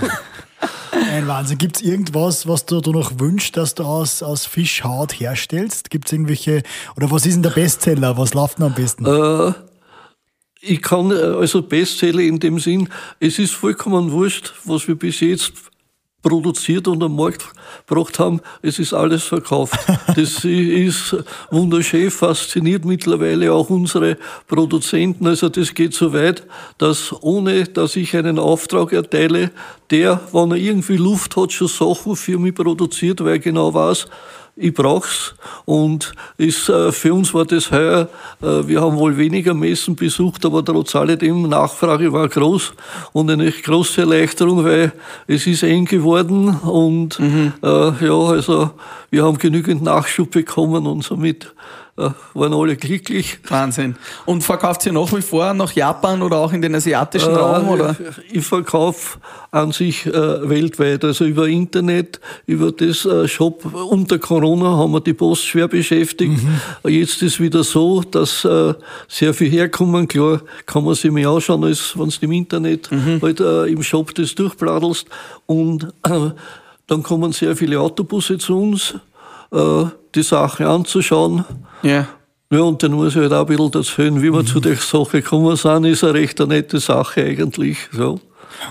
Ein 0.92 1.26
Wahnsinn. 1.26 1.58
Gibt 1.58 1.76
es 1.76 1.82
irgendwas, 1.82 2.46
was 2.46 2.66
du, 2.66 2.80
du 2.80 2.92
noch 2.92 3.18
wünschst, 3.18 3.56
dass 3.56 3.74
du 3.74 3.84
aus, 3.84 4.22
aus 4.22 4.46
Fischhaut 4.46 5.12
herstellst? 5.12 5.90
Gibt 5.90 6.06
es 6.06 6.12
irgendwelche, 6.12 6.62
oder 6.96 7.10
was 7.10 7.26
ist 7.26 7.34
denn 7.34 7.42
der 7.42 7.50
Bestseller? 7.50 8.16
Was 8.16 8.34
läuft 8.34 8.58
denn 8.58 8.66
am 8.66 8.74
besten? 8.74 9.06
Äh, 9.06 9.52
ich 10.60 10.82
kann 10.82 11.10
äh, 11.10 11.14
also 11.14 11.62
Bestseller 11.62 12.20
in 12.20 12.38
dem 12.38 12.58
Sinn, 12.58 12.88
es 13.20 13.38
ist 13.38 13.52
vollkommen 13.52 14.10
wurscht, 14.10 14.54
was 14.64 14.88
wir 14.88 14.96
bis 14.96 15.20
jetzt 15.20 15.52
produziert 16.22 16.88
und 16.88 17.02
am 17.02 17.14
Markt 17.14 17.44
gebracht 17.86 18.18
haben, 18.18 18.40
es 18.60 18.78
ist 18.78 18.92
alles 18.92 19.24
verkauft. 19.24 19.78
Das 20.16 20.44
ist 20.44 21.16
wunderschön, 21.50 22.10
fasziniert 22.10 22.84
mittlerweile 22.84 23.52
auch 23.52 23.70
unsere 23.70 24.16
Produzenten. 24.48 25.26
Also 25.26 25.48
das 25.48 25.72
geht 25.74 25.94
so 25.94 26.12
weit, 26.12 26.44
dass 26.78 27.14
ohne, 27.22 27.64
dass 27.64 27.94
ich 27.94 28.16
einen 28.16 28.38
Auftrag 28.38 28.92
erteile, 28.92 29.52
der, 29.90 30.20
wenn 30.32 30.50
er 30.50 30.56
irgendwie 30.56 30.96
Luft 30.96 31.36
hat, 31.36 31.52
schon 31.52 31.68
Sachen 31.68 32.16
für 32.16 32.38
mich 32.38 32.54
produziert, 32.54 33.22
weil 33.22 33.38
genau 33.38 33.72
weiß, 33.72 34.06
ich 34.58 34.74
brauch's. 34.74 35.34
Und 35.64 36.12
ist, 36.36 36.68
äh, 36.68 36.92
für 36.92 37.14
uns 37.14 37.32
war 37.32 37.44
das 37.44 37.70
heuer, 37.70 38.08
äh, 38.42 38.66
wir 38.66 38.80
haben 38.80 38.96
wohl 38.96 39.16
weniger 39.16 39.54
Messen 39.54 39.96
besucht, 39.96 40.44
aber 40.44 40.64
trotz 40.64 40.94
alledem 40.96 41.48
Nachfrage 41.48 42.12
war 42.12 42.28
groß 42.28 42.72
und 43.12 43.30
eine 43.30 43.50
große 43.50 44.02
Erleichterung, 44.02 44.64
weil 44.64 44.92
es 45.26 45.46
ist 45.46 45.62
eng 45.62 45.84
geworden 45.84 46.48
und 46.48 47.18
äh, 47.20 47.66
ja, 47.66 48.14
also 48.14 48.70
wir 49.10 49.24
haben 49.24 49.38
genügend 49.38 49.82
Nachschub 49.82 50.30
bekommen 50.30 50.86
und 50.86 51.04
somit 51.04 51.52
waren 52.34 52.54
alle 52.54 52.76
glücklich. 52.76 53.38
Wahnsinn. 53.48 53.96
Und 54.26 54.44
verkauft 54.44 54.86
ihr 54.86 54.92
nach 54.92 55.12
wie 55.12 55.22
vor 55.22 55.52
nach 55.54 55.72
Japan 55.72 56.22
oder 56.22 56.36
auch 56.38 56.52
in 56.52 56.62
den 56.62 56.74
asiatischen 56.74 57.34
Raum? 57.34 57.68
Oder? 57.68 57.90
Äh, 57.90 57.94
Ich 58.32 58.46
verkaufe 58.46 59.18
an 59.50 59.72
sich 59.72 60.06
äh, 60.06 60.48
weltweit, 60.48 61.04
also 61.04 61.24
über 61.24 61.48
Internet, 61.48 62.20
über 62.46 62.70
das 62.72 63.04
äh, 63.04 63.26
Shop. 63.26 63.64
Unter 63.90 64.18
Corona 64.18 64.76
haben 64.76 64.92
wir 64.92 65.00
die 65.00 65.14
Post 65.14 65.46
schwer 65.46 65.68
beschäftigt. 65.68 66.40
Jetzt 66.86 67.22
ist 67.22 67.40
wieder 67.40 67.64
so, 67.64 68.02
dass 68.02 68.44
äh, 68.44 68.74
sehr 69.08 69.34
viel 69.34 69.50
herkommen. 69.50 70.06
Klar 70.06 70.42
kann 70.66 70.84
man 70.84 70.94
sich 70.94 71.10
mehr 71.10 71.28
anschauen, 71.28 71.64
als 71.64 71.98
wenn 71.98 72.08
du 72.08 72.16
im 72.20 72.32
Internet 72.32 72.90
halt, 73.22 73.40
äh, 73.40 73.64
im 73.66 73.82
Shop 73.82 74.14
das 74.14 74.34
durchbladelst. 74.34 75.06
Und 75.46 75.84
äh, 76.04 76.30
dann 76.86 77.02
kommen 77.02 77.32
sehr 77.32 77.56
viele 77.56 77.80
Autobusse 77.80 78.38
zu 78.38 78.58
uns, 78.58 78.94
äh, 79.52 79.84
die 80.14 80.22
Sache 80.22 80.68
anzuschauen. 80.68 81.44
Ja. 81.82 82.08
Ja, 82.50 82.60
und 82.60 82.82
dann 82.82 82.92
muss 82.92 83.14
ich 83.14 83.20
halt 83.20 83.32
auch 83.32 83.40
ein 83.40 83.56
bisschen 83.56 83.72
erzählen, 83.74 84.22
wie 84.22 84.32
wir 84.32 84.44
zu 84.44 84.58
der 84.58 84.76
Sache 84.76 85.20
gekommen 85.20 85.54
sind, 85.54 85.84
ist 85.84 86.02
eine 86.02 86.14
recht 86.14 86.40
eine 86.40 86.54
nette 86.54 86.80
Sache 86.80 87.22
eigentlich. 87.22 87.76
So. 87.92 88.20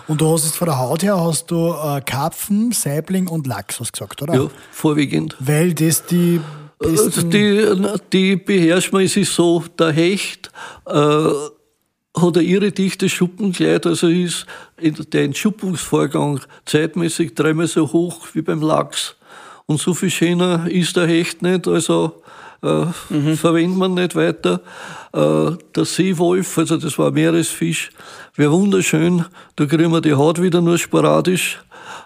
Und 0.08 0.20
du 0.20 0.34
hast 0.34 0.46
jetzt 0.46 0.58
von 0.58 0.68
der 0.68 0.80
Haut 0.80 1.04
her 1.04 1.20
hast 1.20 1.52
du 1.52 1.74
äh, 1.74 2.02
Karpfen, 2.02 2.72
Saibling 2.72 3.28
und 3.28 3.46
Lachs, 3.46 3.80
hast 3.80 3.92
du 3.92 3.92
gesagt, 3.92 4.22
oder? 4.24 4.34
Ja, 4.34 4.48
vorwiegend. 4.72 5.36
Weil 5.40 5.74
das 5.76 6.06
die 6.06 6.42
besten... 6.80 7.30
die, 7.30 7.76
die 8.12 8.36
beherrscht 8.36 8.92
man, 8.92 9.04
es 9.04 9.16
ist 9.16 9.36
so, 9.36 9.64
der 9.78 9.92
Hecht 9.92 10.52
äh, 10.88 10.92
hat 10.92 12.38
eine 12.38 12.42
irre 12.42 12.72
dichte 12.72 13.10
Schuppenkleid, 13.10 13.86
also 13.86 14.08
ist 14.08 14.48
der 14.82 15.24
Entschuppungsvorgang 15.24 16.42
zeitmäßig 16.66 17.36
dreimal 17.36 17.68
so 17.68 17.92
hoch 17.94 18.26
wie 18.34 18.42
beim 18.42 18.62
Lachs. 18.62 19.16
Und 19.68 19.82
so 19.82 19.94
viel 19.94 20.10
schöner 20.10 20.66
ist 20.70 20.96
der 20.96 21.08
Hecht 21.08 21.42
nicht, 21.42 21.68
also 21.68 22.24
äh, 22.64 22.86
verwendet 23.36 23.78
man 23.78 23.94
nicht 23.96 24.16
weiter. 24.16 24.62
Äh, 25.12 25.58
der 25.76 25.84
Seewolf, 25.84 26.58
also 26.58 26.78
das 26.78 26.98
war 26.98 27.12
Meeresfisch, 27.12 27.90
wäre 28.36 28.54
wunderschön, 28.54 29.26
da 29.58 29.66
kriegen 29.66 29.92
wir 29.92 30.00
die 30.00 30.14
Haut 30.14 30.42
wieder 30.42 30.62
nur 30.62 30.78
sporadisch. 30.78 31.60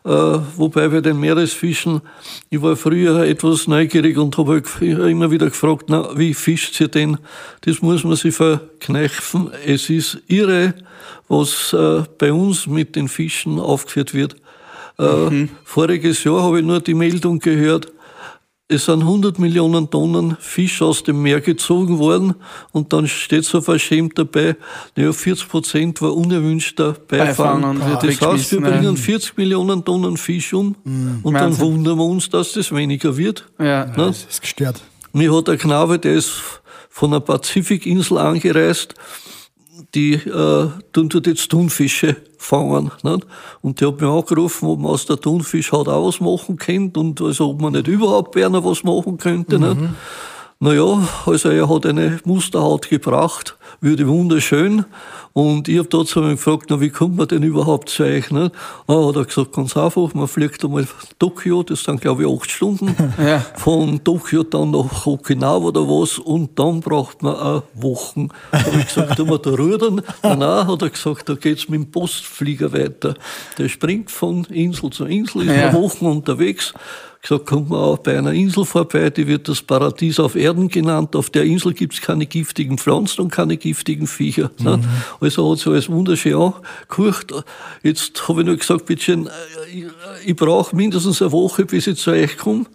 Äh, 0.04 0.10
wobei 0.10 0.88
bei 0.88 1.02
den 1.02 1.20
Meeresfischen, 1.20 2.02
ich 2.50 2.60
war 2.64 2.76
früher 2.76 3.26
etwas 3.26 3.68
neugierig 3.68 4.18
und 4.18 4.36
habe 4.40 4.54
halt 4.54 4.82
immer 4.82 5.30
wieder 5.30 5.46
gefragt, 5.46 5.86
na, 5.90 6.18
wie 6.18 6.34
fischt 6.34 6.74
sie 6.74 6.88
denn? 6.88 7.20
Das 7.62 7.84
muss 7.84 8.04
man 8.04 8.16
sich 8.16 8.34
verkneifen. 8.34 9.52
Es 9.66 9.88
ist 9.92 10.18
irre, 10.28 10.74
was 11.28 11.74
äh, 11.74 12.04
bei 12.18 12.34
uns 12.34 12.66
mit 12.66 12.96
den 12.96 13.08
Fischen 13.08 13.60
aufgeführt 13.60 14.16
wird. 14.16 14.36
Äh, 14.98 15.48
Voriges 15.64 16.24
Jahr 16.24 16.44
habe 16.44 16.60
ich 16.60 16.66
nur 16.66 16.80
die 16.80 16.94
Meldung 16.94 17.40
gehört, 17.40 17.92
es 18.72 18.86
sind 18.86 19.02
100 19.02 19.38
Millionen 19.38 19.90
Tonnen 19.90 20.38
Fisch 20.40 20.82
aus 20.82 21.04
dem 21.04 21.22
Meer 21.22 21.42
gezogen 21.42 22.00
worden 22.00 22.36
und 22.72 22.94
dann 22.94 23.06
steht 23.06 23.44
so 23.44 23.60
verschämt 23.60 24.18
dabei, 24.18 24.56
naja, 24.96 25.12
40 25.12 25.50
Prozent 25.50 26.02
war 26.02 26.16
unerwünschter 26.16 26.94
Beifang. 26.94 27.62
Beifang 27.62 27.64
und 27.64 27.86
wird 27.86 28.04
das 28.04 28.22
heißt, 28.22 28.52
wir 28.54 28.62
ja. 28.62 28.70
bringen 28.70 28.96
40 28.96 29.36
Millionen 29.36 29.84
Tonnen 29.84 30.16
Fisch 30.16 30.54
um 30.54 30.76
und 30.86 31.34
dann 31.34 31.34
Wahnsinn. 31.34 31.66
wundern 31.66 31.98
wir 31.98 32.06
uns, 32.06 32.30
dass 32.30 32.54
das 32.54 32.74
weniger 32.74 33.18
wird. 33.18 33.46
Ja. 33.60 33.88
Ne? 33.88 33.94
Das 33.98 34.24
ist 34.24 34.42
gestört. 34.42 34.82
Mir 35.12 35.36
hat 35.36 35.50
ein 35.50 35.58
Knabe, 35.58 36.00
der 36.00 36.14
ist 36.14 36.32
von 36.90 37.12
einer 37.12 37.20
Pazifikinsel 37.20 38.18
angereist, 38.18 38.96
die 39.94 40.14
äh, 40.14 40.70
tun 40.94 41.10
dort 41.10 41.28
jetzt 41.28 41.50
Thunfische 41.50 42.18
fangen. 42.38 42.92
Nicht? 43.04 43.28
Und 43.62 43.82
der 43.82 43.90
hat 43.90 44.02
mich 44.02 44.10
angerufen, 44.10 44.68
ob 44.68 44.80
man 44.80 44.92
aus 44.92 45.06
der 45.06 45.20
Thunfischhaut 45.20 45.88
auch 45.88 46.08
was 46.08 46.20
machen 46.20 46.58
könnte 46.58 47.00
und 47.00 47.22
also 47.22 47.50
ob 47.50 47.62
man 47.62 47.74
nicht 47.74 47.88
überhaupt 47.88 48.36
gerne 48.36 48.64
was 48.64 48.84
machen 48.84 49.18
könnte. 49.18 49.60
Nicht? 49.60 49.82
Naja, 50.64 51.08
also 51.26 51.50
er 51.50 51.68
hat 51.68 51.88
eine 51.88 52.20
Musterhaut 52.24 52.88
gebracht, 52.88 53.58
würde 53.82 54.08
wunderschön. 54.08 54.86
Und 55.34 55.68
ich 55.68 55.80
habe 55.80 55.88
dazu 55.90 56.22
gefragt, 56.22 56.66
na, 56.70 56.80
wie 56.82 56.90
kommt 56.92 57.16
man 57.16 57.28
denn 57.28 57.42
überhaupt 57.42 57.90
zu 57.90 58.04
euch? 58.04 58.30
Nicht? 58.30 58.52
Ah, 58.86 59.08
hat 59.08 59.16
er 59.16 59.26
gesagt, 59.26 59.54
ganz 59.54 59.76
einfach, 59.76 60.14
man 60.14 60.28
fliegt 60.28 60.64
einmal 60.64 60.84
nach 60.84 61.14
Tokio, 61.18 61.64
das 61.64 61.84
sind 61.84 62.00
glaube 62.02 62.24
ich 62.24 62.30
acht 62.30 62.52
Stunden. 62.52 62.96
Ja. 63.18 63.40
Von 63.56 64.04
Tokio 64.04 64.44
dann 64.44 64.70
nach 64.72 65.08
Okinawa 65.08 65.66
oder 65.70 65.82
was 65.88 66.20
und 66.20 66.60
dann 66.60 66.82
braucht 66.82 67.24
man 67.24 67.36
auch 67.36 67.64
Wochen. 67.74 68.30
Habe 68.52 68.78
ich 68.82 68.86
gesagt, 68.88 69.16
tun 69.18 69.30
wir 69.30 69.40
da 69.40 69.50
rudern? 69.52 70.02
Nein, 70.22 70.68
hat 70.68 70.82
er 70.84 70.90
gesagt, 70.92 71.28
da 71.28 71.34
geht's 71.34 71.70
mit 71.70 71.80
dem 71.82 71.90
Postflieger 71.92 72.72
weiter. 72.72 73.16
Der 73.58 73.68
springt 73.68 74.12
von 74.12 74.44
Insel 74.46 74.92
zu 74.92 75.06
Insel, 75.06 75.42
ist 75.44 75.48
Ja. 75.56 75.70
eine 75.70 75.74
Wochen 75.82 76.06
unterwegs. 76.06 76.74
Gesagt, 77.22 77.46
kommt 77.46 77.70
man 77.70 77.80
auch 77.80 78.00
bei 78.00 78.18
einer 78.18 78.34
Insel 78.34 78.66
vorbei, 78.66 79.12
die 79.12 79.28
wird 79.28 79.48
das 79.48 79.62
Paradies 79.62 80.20
auf 80.20 80.36
Erden 80.36 80.70
genannt. 80.70 81.16
Auf 81.16 81.30
der 81.30 81.44
Insel 81.44 81.74
gibt's 81.74 82.02
keine 82.02 82.26
giftigen 82.26 82.80
Pflanzen 82.80 83.22
und 83.22 83.32
keine 83.32 83.58
giftigen 83.58 84.08
Viecher. 84.08 84.50
Ne? 84.58 84.82
Also 85.20 85.52
hat 85.52 85.60
sich 85.60 85.68
alles 85.68 85.90
wunderschön 85.90 86.34
angekocht. 86.34 87.32
Jetzt 87.84 88.28
habe 88.28 88.42
ich 88.42 88.48
nur 88.48 88.58
gesagt, 88.58 88.88
bitte 88.88 89.04
schön, 89.04 89.28
äh, 89.28 89.30
ich, 89.72 89.86
ich 90.26 90.36
brauche 90.36 90.76
mindestens 90.76 91.22
eine 91.22 91.32
Woche, 91.32 91.66
bis 91.66 91.86
ich 91.86 91.98
zu 91.98 92.12
euch 92.12 92.38
komme 92.38 92.66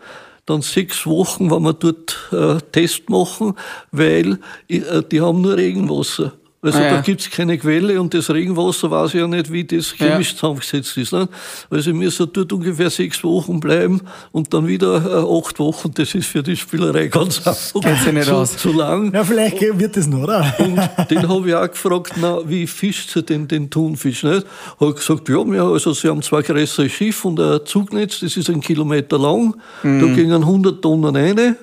dann 0.47 0.63
sechs 0.63 1.05
Wochen, 1.07 1.51
wenn 1.51 1.63
wir 1.63 1.73
dort 1.73 2.17
äh, 2.33 2.61
Test 2.71 3.11
machen, 3.11 3.55
weil 3.91 4.39
äh, 4.69 5.03
die 5.11 5.21
haben 5.21 5.43
nur 5.43 5.57
Regenwasser. 5.57 6.33
Also 6.66 6.79
Ah, 6.79 6.83
ja. 6.85 6.90
da 6.96 7.00
gibt's 7.00 7.31
keine 7.31 7.57
Quelle 7.59 8.00
und 8.00 8.12
das 8.12 8.29
Regenwasser 8.31 8.90
weiß 8.90 9.14
ich 9.14 9.20
ja 9.20 9.26
nicht, 9.29 9.52
wie 9.52 9.64
das 9.64 9.92
chemisch 9.92 10.31
Ja. 10.33 10.37
zusammengesetzt 10.37 10.96
ist. 10.96 11.12
Ne? 11.12 11.29
Also 11.70 11.87
wir 11.87 11.94
müssen 11.94 12.29
dort 12.33 12.52
ungefähr 12.52 12.90
sechs 12.90 13.22
Wochen 13.24 13.61
bleiben 13.61 14.00
und 14.33 14.52
dann 14.52 14.66
wieder 14.66 14.96
äh, 14.96 15.38
acht 15.38 15.59
Wochen. 15.59 15.92
Das 15.94 16.14
ist 16.14 16.26
für 16.26 16.42
die 16.42 16.57
Spielerei 16.57 17.07
ganz 17.07 17.38
einfach 17.46 18.12
nicht 18.12 18.24
zu, 18.24 18.35
aus. 18.35 18.57
zu 18.57 18.72
lang. 18.72 19.12
Ja, 19.14 19.24
vielleicht 19.24 19.61
wird 19.61 19.96
das 19.96 20.07
noch, 20.07 20.24
oder? 20.24 20.55
Und 20.59 21.11
den 21.11 21.29
habe 21.29 21.48
ich 21.48 21.55
auch 21.55 21.68
gefragt, 21.70 22.14
na, 22.20 22.38
wie 22.48 22.66
fischt 22.66 23.11
sie 23.11 23.22
denn 23.22 23.46
den 23.48 23.70
Thunfisch? 23.70 24.22
Nicht? 24.24 24.46
Hat 24.81 24.96
gesagt, 24.96 25.29
ja, 25.29 25.44
wir, 25.44 25.62
also 25.62 25.92
sie 25.92 26.09
haben 26.09 26.22
zwei 26.22 26.42
größere 26.42 26.88
Schiffe 26.88 27.29
und 27.29 27.38
ein 27.40 27.61
Zugnetz, 27.64 28.20
das 28.20 28.37
ist 28.37 28.50
ein 28.50 28.61
Kilometer 28.61 29.18
lang, 29.18 29.55
da 29.83 29.88
gingen 29.88 30.42
100 30.42 30.83
Tonnen 30.83 31.14
rein 31.16 31.57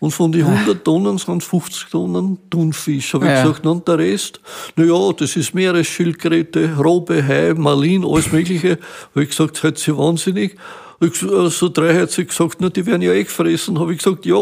Und 0.00 0.12
von 0.12 0.30
den 0.30 0.46
100 0.46 0.84
Tonnen 0.84 1.18
sind 1.18 1.42
50 1.42 1.90
Tonnen 1.90 2.38
Thunfisch. 2.50 3.14
Habe 3.14 3.24
ich 3.26 3.30
Ja. 3.32 3.42
gesagt, 3.42 3.62
na, 3.64 3.70
und 3.72 3.88
der 3.88 3.98
Rest? 3.98 4.40
Na 4.76 4.84
ja, 4.84 5.12
das 5.12 5.34
ist 5.36 5.54
Meeresschildkröte, 5.54 6.76
Robbe, 6.78 7.26
Hai, 7.26 7.52
Marlin, 7.56 8.04
alles 8.04 8.30
Mögliche. 8.30 8.78
Habe 9.10 9.24
ich 9.24 9.30
gesagt, 9.30 9.56
seid 9.56 9.86
ihr 9.88 9.98
wahnsinnig? 9.98 10.56
Äh, 11.00 11.08
So 11.50 11.68
drei 11.68 11.94
hat 12.00 12.10
sie 12.12 12.24
gesagt, 12.26 12.58
na, 12.60 12.68
die 12.68 12.86
werden 12.86 13.02
ja 13.02 13.12
eh 13.12 13.24
gefressen. 13.24 13.78
Habe 13.80 13.92
ich 13.92 13.98
gesagt, 13.98 14.24
ja, 14.24 14.36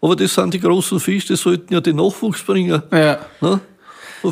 aber 0.00 0.14
das 0.16 0.34
sind 0.34 0.54
die 0.54 0.60
großen 0.60 1.00
Fische, 1.00 1.28
die 1.28 1.36
sollten 1.36 1.72
ja 1.74 1.80
den 1.80 1.96
Nachwuchs 1.96 2.42
bringen. 2.42 2.80
Ja. 2.92 3.18
Ne? 3.40 3.60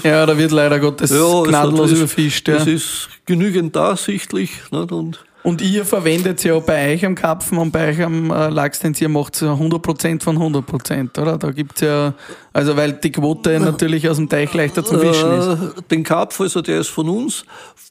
ja, 0.03 0.25
da 0.27 0.37
wird 0.39 0.51
leider 0.53 0.79
Gottes 0.81 1.11
also 1.13 1.43
gnadenlos 1.45 1.91
das- 1.91 1.99
überfischt. 1.99 2.47
Ja. 2.49 2.59
Das 2.59 2.67
ist 2.69 3.09
genügend 3.27 3.75
da, 3.77 3.97
sichtlich. 3.97 4.51
Nicht? 4.71 4.93
Und 4.93 5.25
Und 5.45 5.61
ihr 5.61 5.85
verwendet 5.85 6.43
ja 6.43 6.59
bei 6.59 6.95
euch 6.95 7.05
am 7.05 7.15
Karpfen 7.15 7.59
und 7.59 7.71
bei 7.71 7.91
euch 7.91 8.03
am 8.03 8.31
äh, 8.31 8.49
Lachs, 8.49 8.79
den 8.79 8.97
ihr 8.99 9.11
macht, 9.11 9.37
so 9.37 9.53
100% 9.53 10.23
von 10.23 10.39
100%, 10.39 11.21
oder? 11.21 11.37
Da 11.37 11.51
gibt's 11.51 11.83
ja, 11.83 12.15
also 12.55 12.79
weil 12.79 12.95
die 12.95 13.13
Quote 13.13 13.61
natürlich 13.61 14.09
aus 14.09 14.17
dem 14.17 14.27
Teich 14.27 14.55
leichter 14.55 14.83
zu 14.83 14.99
fischen 14.99 15.33
ist. 15.33 15.47
äh, 15.47 15.83
den 15.91 16.03
Karpf, 16.03 16.41
also 16.41 16.63
der 16.63 16.81
ist 16.81 16.89
von 16.89 17.11
uns. 17.11 17.45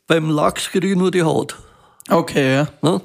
Beim 0.07 0.31
Lachs 0.31 0.71
kriege 0.71 0.89
ich 0.89 0.95
nur 0.95 1.11
die 1.11 1.21
Haut. 1.21 1.55
Okay, 2.09 2.55
ja. 2.55 2.67
Ne? 2.81 2.99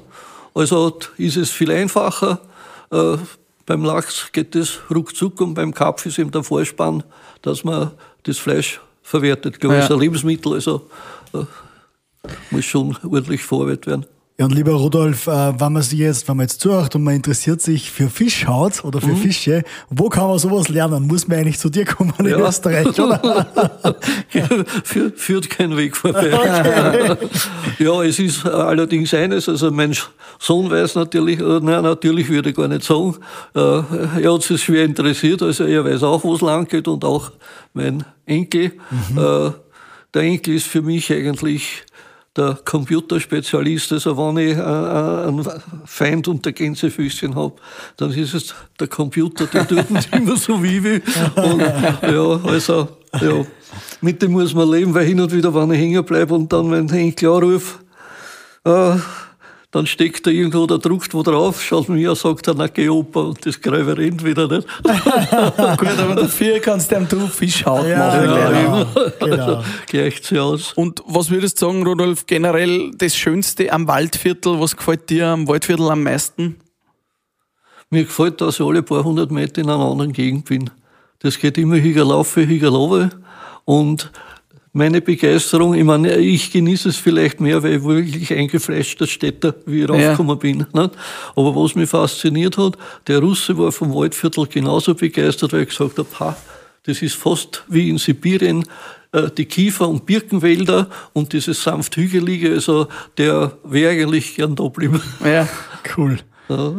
Also 0.55 0.97
ist 1.17 1.37
es 1.37 1.51
viel 1.51 1.69
einfacher. 1.69 2.39
Äh, 2.91 3.17
beim 3.67 3.85
Lachs 3.85 4.31
geht 4.31 4.55
es 4.55 4.79
ruckzuck 4.89 5.39
und 5.41 5.53
beim 5.53 5.75
Karpf 5.75 6.07
ist 6.07 6.17
eben 6.17 6.31
der 6.31 6.41
Vorspann, 6.41 7.03
dass 7.43 7.63
man 7.63 7.91
das 8.23 8.39
Fleisch 8.39 8.81
verwertet. 9.03 9.59
Gell? 9.59 9.69
Ja. 9.69 9.81
Also 9.81 9.93
ein 9.93 9.99
Lebensmittel, 9.99 10.53
also 10.53 10.89
äh, 11.35 11.43
muss 12.49 12.65
schon 12.65 12.97
ordentlich 13.03 13.43
verarbeitet 13.43 13.85
werden. 13.85 14.05
Ja, 14.39 14.45
und 14.45 14.53
lieber 14.55 14.71
Rudolf, 14.71 15.27
äh, 15.27 15.59
wenn 15.59 15.73
man 15.73 15.81
sich 15.81 15.99
jetzt, 15.99 16.29
wenn 16.29 16.37
man 16.37 16.45
jetzt 16.45 16.61
zuhört 16.61 16.95
und 16.95 17.03
man 17.03 17.13
interessiert 17.13 17.61
sich 17.61 17.91
für 17.91 18.09
Fischhaut 18.09 18.85
oder 18.85 19.05
Mhm. 19.05 19.09
für 19.09 19.15
Fische, 19.17 19.63
wo 19.89 20.07
kann 20.07 20.27
man 20.27 20.39
sowas 20.39 20.69
lernen? 20.69 21.07
Muss 21.07 21.27
man 21.27 21.39
eigentlich 21.39 21.59
zu 21.59 21.69
dir 21.69 21.83
kommen 21.83 22.13
in 22.19 22.27
Ja. 22.29 22.37
Österreich, 22.47 22.87
oder? 22.97 23.19
Führ, 24.85 25.11
führt 25.13 25.49
kein 25.49 25.75
Weg 25.75 25.97
vorbei. 25.97 26.29
ja, 27.79 28.01
es 28.03 28.17
ist 28.19 28.45
allerdings 28.45 29.13
eines, 29.13 29.49
also 29.49 29.71
mein 29.71 29.93
Sohn 30.39 30.71
weiß 30.71 30.95
natürlich, 30.95 31.41
äh, 31.41 31.59
nein, 31.61 31.83
natürlich 31.83 32.29
würde 32.29 32.51
ich 32.51 32.55
gar 32.55 32.69
nicht 32.69 32.83
sagen, 32.85 33.17
äh, 33.55 33.59
er 34.21 34.33
hat 34.33 34.43
sich 34.43 34.63
schwer 34.63 34.85
interessiert, 34.85 35.41
also 35.41 35.65
er 35.65 35.83
weiß 35.83 36.01
auch, 36.03 36.23
wo 36.23 36.33
es 36.35 36.39
lang 36.41 36.65
geht 36.65 36.87
und 36.87 37.03
auch 37.03 37.31
mein 37.73 38.05
Enkel. 38.25 38.71
Äh, 39.17 39.49
der 40.13 40.21
Enkel 40.21 40.55
ist 40.55 40.67
für 40.67 40.81
mich 40.81 41.11
eigentlich 41.11 41.83
der 42.39 42.57
Computerspezialist, 42.63 43.91
also 43.91 44.17
wenn 44.17 44.37
ich 44.37 44.57
äh, 44.57 44.61
äh, 44.61 45.27
einen 45.27 45.45
Feind 45.85 46.27
unter 46.27 46.51
Gänsefüßchen 46.51 47.35
habe, 47.35 47.55
dann 47.97 48.11
ist 48.11 48.33
es 48.33 48.55
der 48.79 48.87
Computer, 48.87 49.45
der 49.45 49.67
tut 49.67 49.91
nicht 49.91 50.15
immer 50.15 50.37
so 50.37 50.61
wie 50.63 50.81
will. 50.83 51.03
Und, 51.35 51.59
ja, 51.59 52.39
also, 52.49 52.87
ja, 53.21 53.45
mit 54.01 54.21
dem 54.21 54.31
muss 54.31 54.53
man 54.53 54.71
leben, 54.71 54.93
weil 54.93 55.05
hin 55.05 55.19
und 55.19 55.31
wieder, 55.33 55.53
wenn 55.53 55.71
ich 55.71 55.79
hängen 55.79 56.03
bleibe 56.05 56.33
und 56.33 56.51
dann, 56.51 56.71
wenn 56.71 56.93
ich 56.93 57.15
klar 57.15 57.41
rufe, 57.41 57.79
äh, 58.63 58.95
dann 59.71 59.85
steckt 59.85 60.25
er 60.25 60.33
irgendwo, 60.33 60.65
der 60.65 60.79
druckt 60.79 61.13
wo 61.13 61.21
drauf, 61.21 61.61
schaut 61.63 61.89
mir 61.89 62.09
an, 62.09 62.15
sagt 62.15 62.47
er, 62.47 62.55
na 62.55 62.65
geh 62.67 62.89
Opa, 62.89 63.19
und 63.21 63.45
das 63.45 63.61
Gräber 63.61 63.97
rennt 63.97 64.23
wieder 64.23 64.47
nicht. 64.47 64.67
Gut, 64.83 65.99
aber 65.99 66.15
dafür 66.15 66.59
kannst 66.59 66.91
du 66.91 66.95
einem 66.97 67.07
du 67.07 67.27
Fischhaut 67.27 67.85
Ja, 67.85 67.97
machen. 67.99 68.21
genau. 68.21 68.85
gleich. 69.19 69.29
genau. 69.29 69.63
Gleicht 69.87 70.25
sie 70.25 70.39
aus. 70.39 70.73
Und 70.73 71.03
was 71.05 71.29
würdest 71.29 71.61
du 71.61 71.67
sagen, 71.67 71.85
Rudolf, 71.85 72.25
generell 72.25 72.89
das 72.97 73.15
Schönste 73.15 73.71
am 73.71 73.87
Waldviertel, 73.87 74.59
was 74.59 74.75
gefällt 74.75 75.09
dir 75.11 75.27
am 75.27 75.47
Waldviertel 75.47 75.91
am 75.91 76.01
meisten? 76.01 76.55
Mir 77.91 78.05
gefällt, 78.05 78.41
dass 78.41 78.59
ich 78.59 78.65
alle 78.65 78.81
paar 78.83 79.03
hundert 79.03 79.29
Meter 79.31 79.61
in 79.61 79.69
einer 79.69 79.83
anderen 79.85 80.13
Gegend 80.13 80.45
bin. 80.45 80.69
Das 81.19 81.37
geht 81.37 81.57
immer 81.59 81.75
Hügerlaufe, 81.77 82.47
Hügerlaufe. 82.47 83.09
Und 83.65 84.11
meine 84.79 85.01
Begeisterung, 85.01 85.73
ich 85.75 85.83
meine, 85.83 86.17
ich 86.17 86.51
genieße 86.51 86.89
es 86.89 86.95
vielleicht 86.97 87.39
mehr, 87.41 87.61
weil 87.61 87.75
ich 87.77 87.83
wirklich 87.83 88.33
eingefleischter 88.33 89.05
Städter, 89.07 89.53
wie 89.65 89.81
ich 89.83 89.89
Ja. 89.89 89.93
raufgekommen 89.93 90.39
bin. 90.39 90.57
Nicht? 90.59 90.91
Aber 91.35 91.55
was 91.55 91.75
mich 91.75 91.89
fasziniert 91.89 92.57
hat, 92.57 92.77
der 93.07 93.19
Russe 93.19 93.57
war 93.57 93.71
vom 93.71 93.93
Waldviertel 93.93 94.47
genauso 94.47 94.95
begeistert, 94.95 95.53
weil 95.53 95.63
ich 95.63 95.69
gesagt 95.69 95.97
habe, 95.99 96.07
ha, 96.19 96.37
das 96.83 97.01
ist 97.01 97.15
fast 97.15 97.63
wie 97.67 97.89
in 97.89 97.97
Sibirien, 97.97 98.63
äh, 99.11 99.29
die 99.37 99.45
Kiefer- 99.45 99.89
und 99.89 100.05
Birkenwälder 100.05 100.87
und 101.13 101.33
dieses 101.33 101.61
sanft 101.61 101.95
Hügelige, 101.97 102.53
also 102.53 102.87
der 103.17 103.51
wäre 103.63 103.91
eigentlich 103.91 104.35
gern 104.35 104.55
da 104.55 104.63
geblieben. 104.63 105.01
Ja. 105.23 105.47
Cool. 105.97 106.19
Ja, 106.49 106.73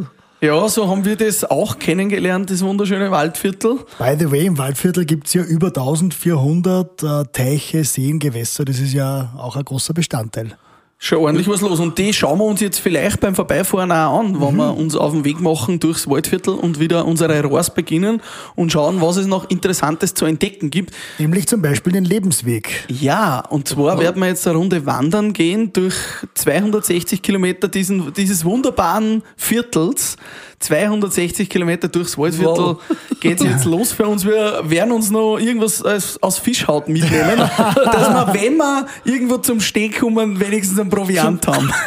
so 0.68 0.88
haben 0.88 1.04
wir 1.04 1.16
das 1.16 1.44
auch 1.44 1.78
kennengelernt, 1.78 2.50
das 2.50 2.62
wunderschöne 2.62 3.10
Waldviertel. 3.10 3.80
By 3.98 4.16
the 4.18 4.30
way, 4.30 4.46
im 4.46 4.56
Waldviertel 4.56 5.04
gibt's 5.04 5.34
ja 5.34 5.42
über 5.42 5.66
1400 5.66 7.02
äh, 7.02 7.24
Teiche, 7.30 7.84
Seen, 7.84 8.18
Gewässer. 8.18 8.64
Das 8.64 8.78
ist 8.78 8.94
ja 8.94 9.34
auch 9.36 9.56
ein 9.56 9.64
großer 9.64 9.92
Bestandteil. 9.92 10.56
Schon 11.02 11.20
ordentlich 11.20 11.48
was 11.48 11.62
los. 11.62 11.80
Und 11.80 11.96
die 11.96 12.12
schauen 12.12 12.38
wir 12.38 12.44
uns 12.44 12.60
jetzt 12.60 12.78
vielleicht 12.78 13.20
beim 13.20 13.34
Vorbeifahren 13.34 13.90
auch 13.90 14.20
an, 14.20 14.38
wenn 14.38 14.52
Mhm. 14.52 14.56
wir 14.58 14.76
uns 14.76 14.94
auf 14.94 15.12
den 15.12 15.24
Weg 15.24 15.40
machen 15.40 15.80
durchs 15.80 16.06
Waldviertel 16.06 16.52
und 16.52 16.78
wieder 16.78 17.06
unsere 17.06 17.42
Rohrs 17.42 17.72
beginnen 17.72 18.20
und 18.54 18.70
schauen, 18.70 19.00
was 19.00 19.16
es 19.16 19.26
noch 19.26 19.48
Interessantes 19.48 20.12
zu 20.12 20.26
entdecken 20.26 20.68
gibt. 20.68 20.94
Nämlich 21.18 21.48
zum 21.48 21.62
Beispiel 21.62 21.94
den 21.94 22.04
Lebensweg. 22.04 22.84
Ja, 22.88 23.40
und 23.40 23.66
zwar 23.66 23.98
werden 23.98 24.20
wir 24.20 24.28
jetzt 24.28 24.46
eine 24.46 24.58
Runde 24.58 24.84
wandern 24.84 25.32
gehen 25.32 25.72
durch 25.72 25.94
260 26.34 27.22
Kilometer 27.22 27.68
diesen, 27.68 28.12
dieses 28.12 28.44
wunderbaren 28.44 29.22
Viertels. 29.36 30.16
260 30.60 31.48
Kilometer 31.48 31.88
durchs 31.88 32.18
Waldviertel 32.18 32.64
Wow. 32.64 32.82
geht's 33.18 33.42
jetzt 33.42 33.64
los 33.64 33.92
für 33.92 34.06
uns. 34.06 34.26
Wir 34.26 34.60
werden 34.64 34.92
uns 34.92 35.10
noch 35.10 35.38
irgendwas 35.38 35.82
aus, 35.82 36.18
aus 36.20 36.38
Fischhaut 36.38 36.86
mitnehmen, 36.88 37.38
dass 37.58 38.10
wir, 38.10 38.34
wenn 38.34 38.58
wir 38.58 38.86
irgendwo 39.04 39.38
zum 39.38 39.60
Steh 39.60 39.88
kommen, 39.88 40.38
wenigstens 40.38 40.78
einen 40.78 40.90
Proviant 40.90 41.46
haben. 41.46 41.70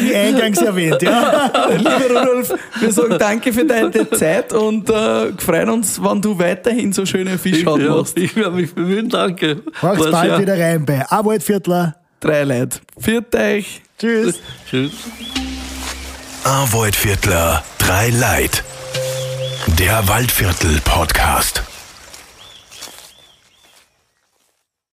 Wie 0.00 0.14
eingangs 0.14 0.62
erwähnt, 0.62 1.02
ja. 1.02 1.50
Lieber 1.76 2.20
Rudolf, 2.20 2.54
wir 2.78 2.92
sagen 2.92 3.16
danke 3.18 3.52
für 3.52 3.64
deine 3.64 4.08
Zeit 4.10 4.52
und 4.52 4.88
äh, 4.88 5.32
freuen 5.38 5.70
uns, 5.70 6.00
wenn 6.00 6.22
du 6.22 6.38
weiterhin 6.38 6.92
so 6.92 7.04
schöne 7.04 7.36
Fischhaut 7.36 7.80
ja, 7.80 7.96
machst. 7.96 8.16
ich 8.16 8.36
werde 8.36 8.52
mich 8.52 8.72
bemühen, 8.72 9.08
danke. 9.08 9.62
Macht's 9.82 9.98
War's 10.04 10.10
bald 10.12 10.30
ja. 10.30 10.40
wieder 10.40 10.58
rein 10.58 10.84
bei 10.84 11.04
A 11.10 11.24
Waldviertler. 11.24 11.96
Drei 12.20 12.44
Leute. 12.44 12.78
Viert 12.96 13.34
euch. 13.34 13.82
Tschüss. 13.98 14.38
Tschüss. 14.68 14.92
Arvoid 16.44 16.96
Viertler, 16.96 17.62
drei 17.78 18.08
Leid. 18.10 18.64
Der 19.78 20.08
Waldviertel 20.08 20.80
Podcast. 20.84 21.62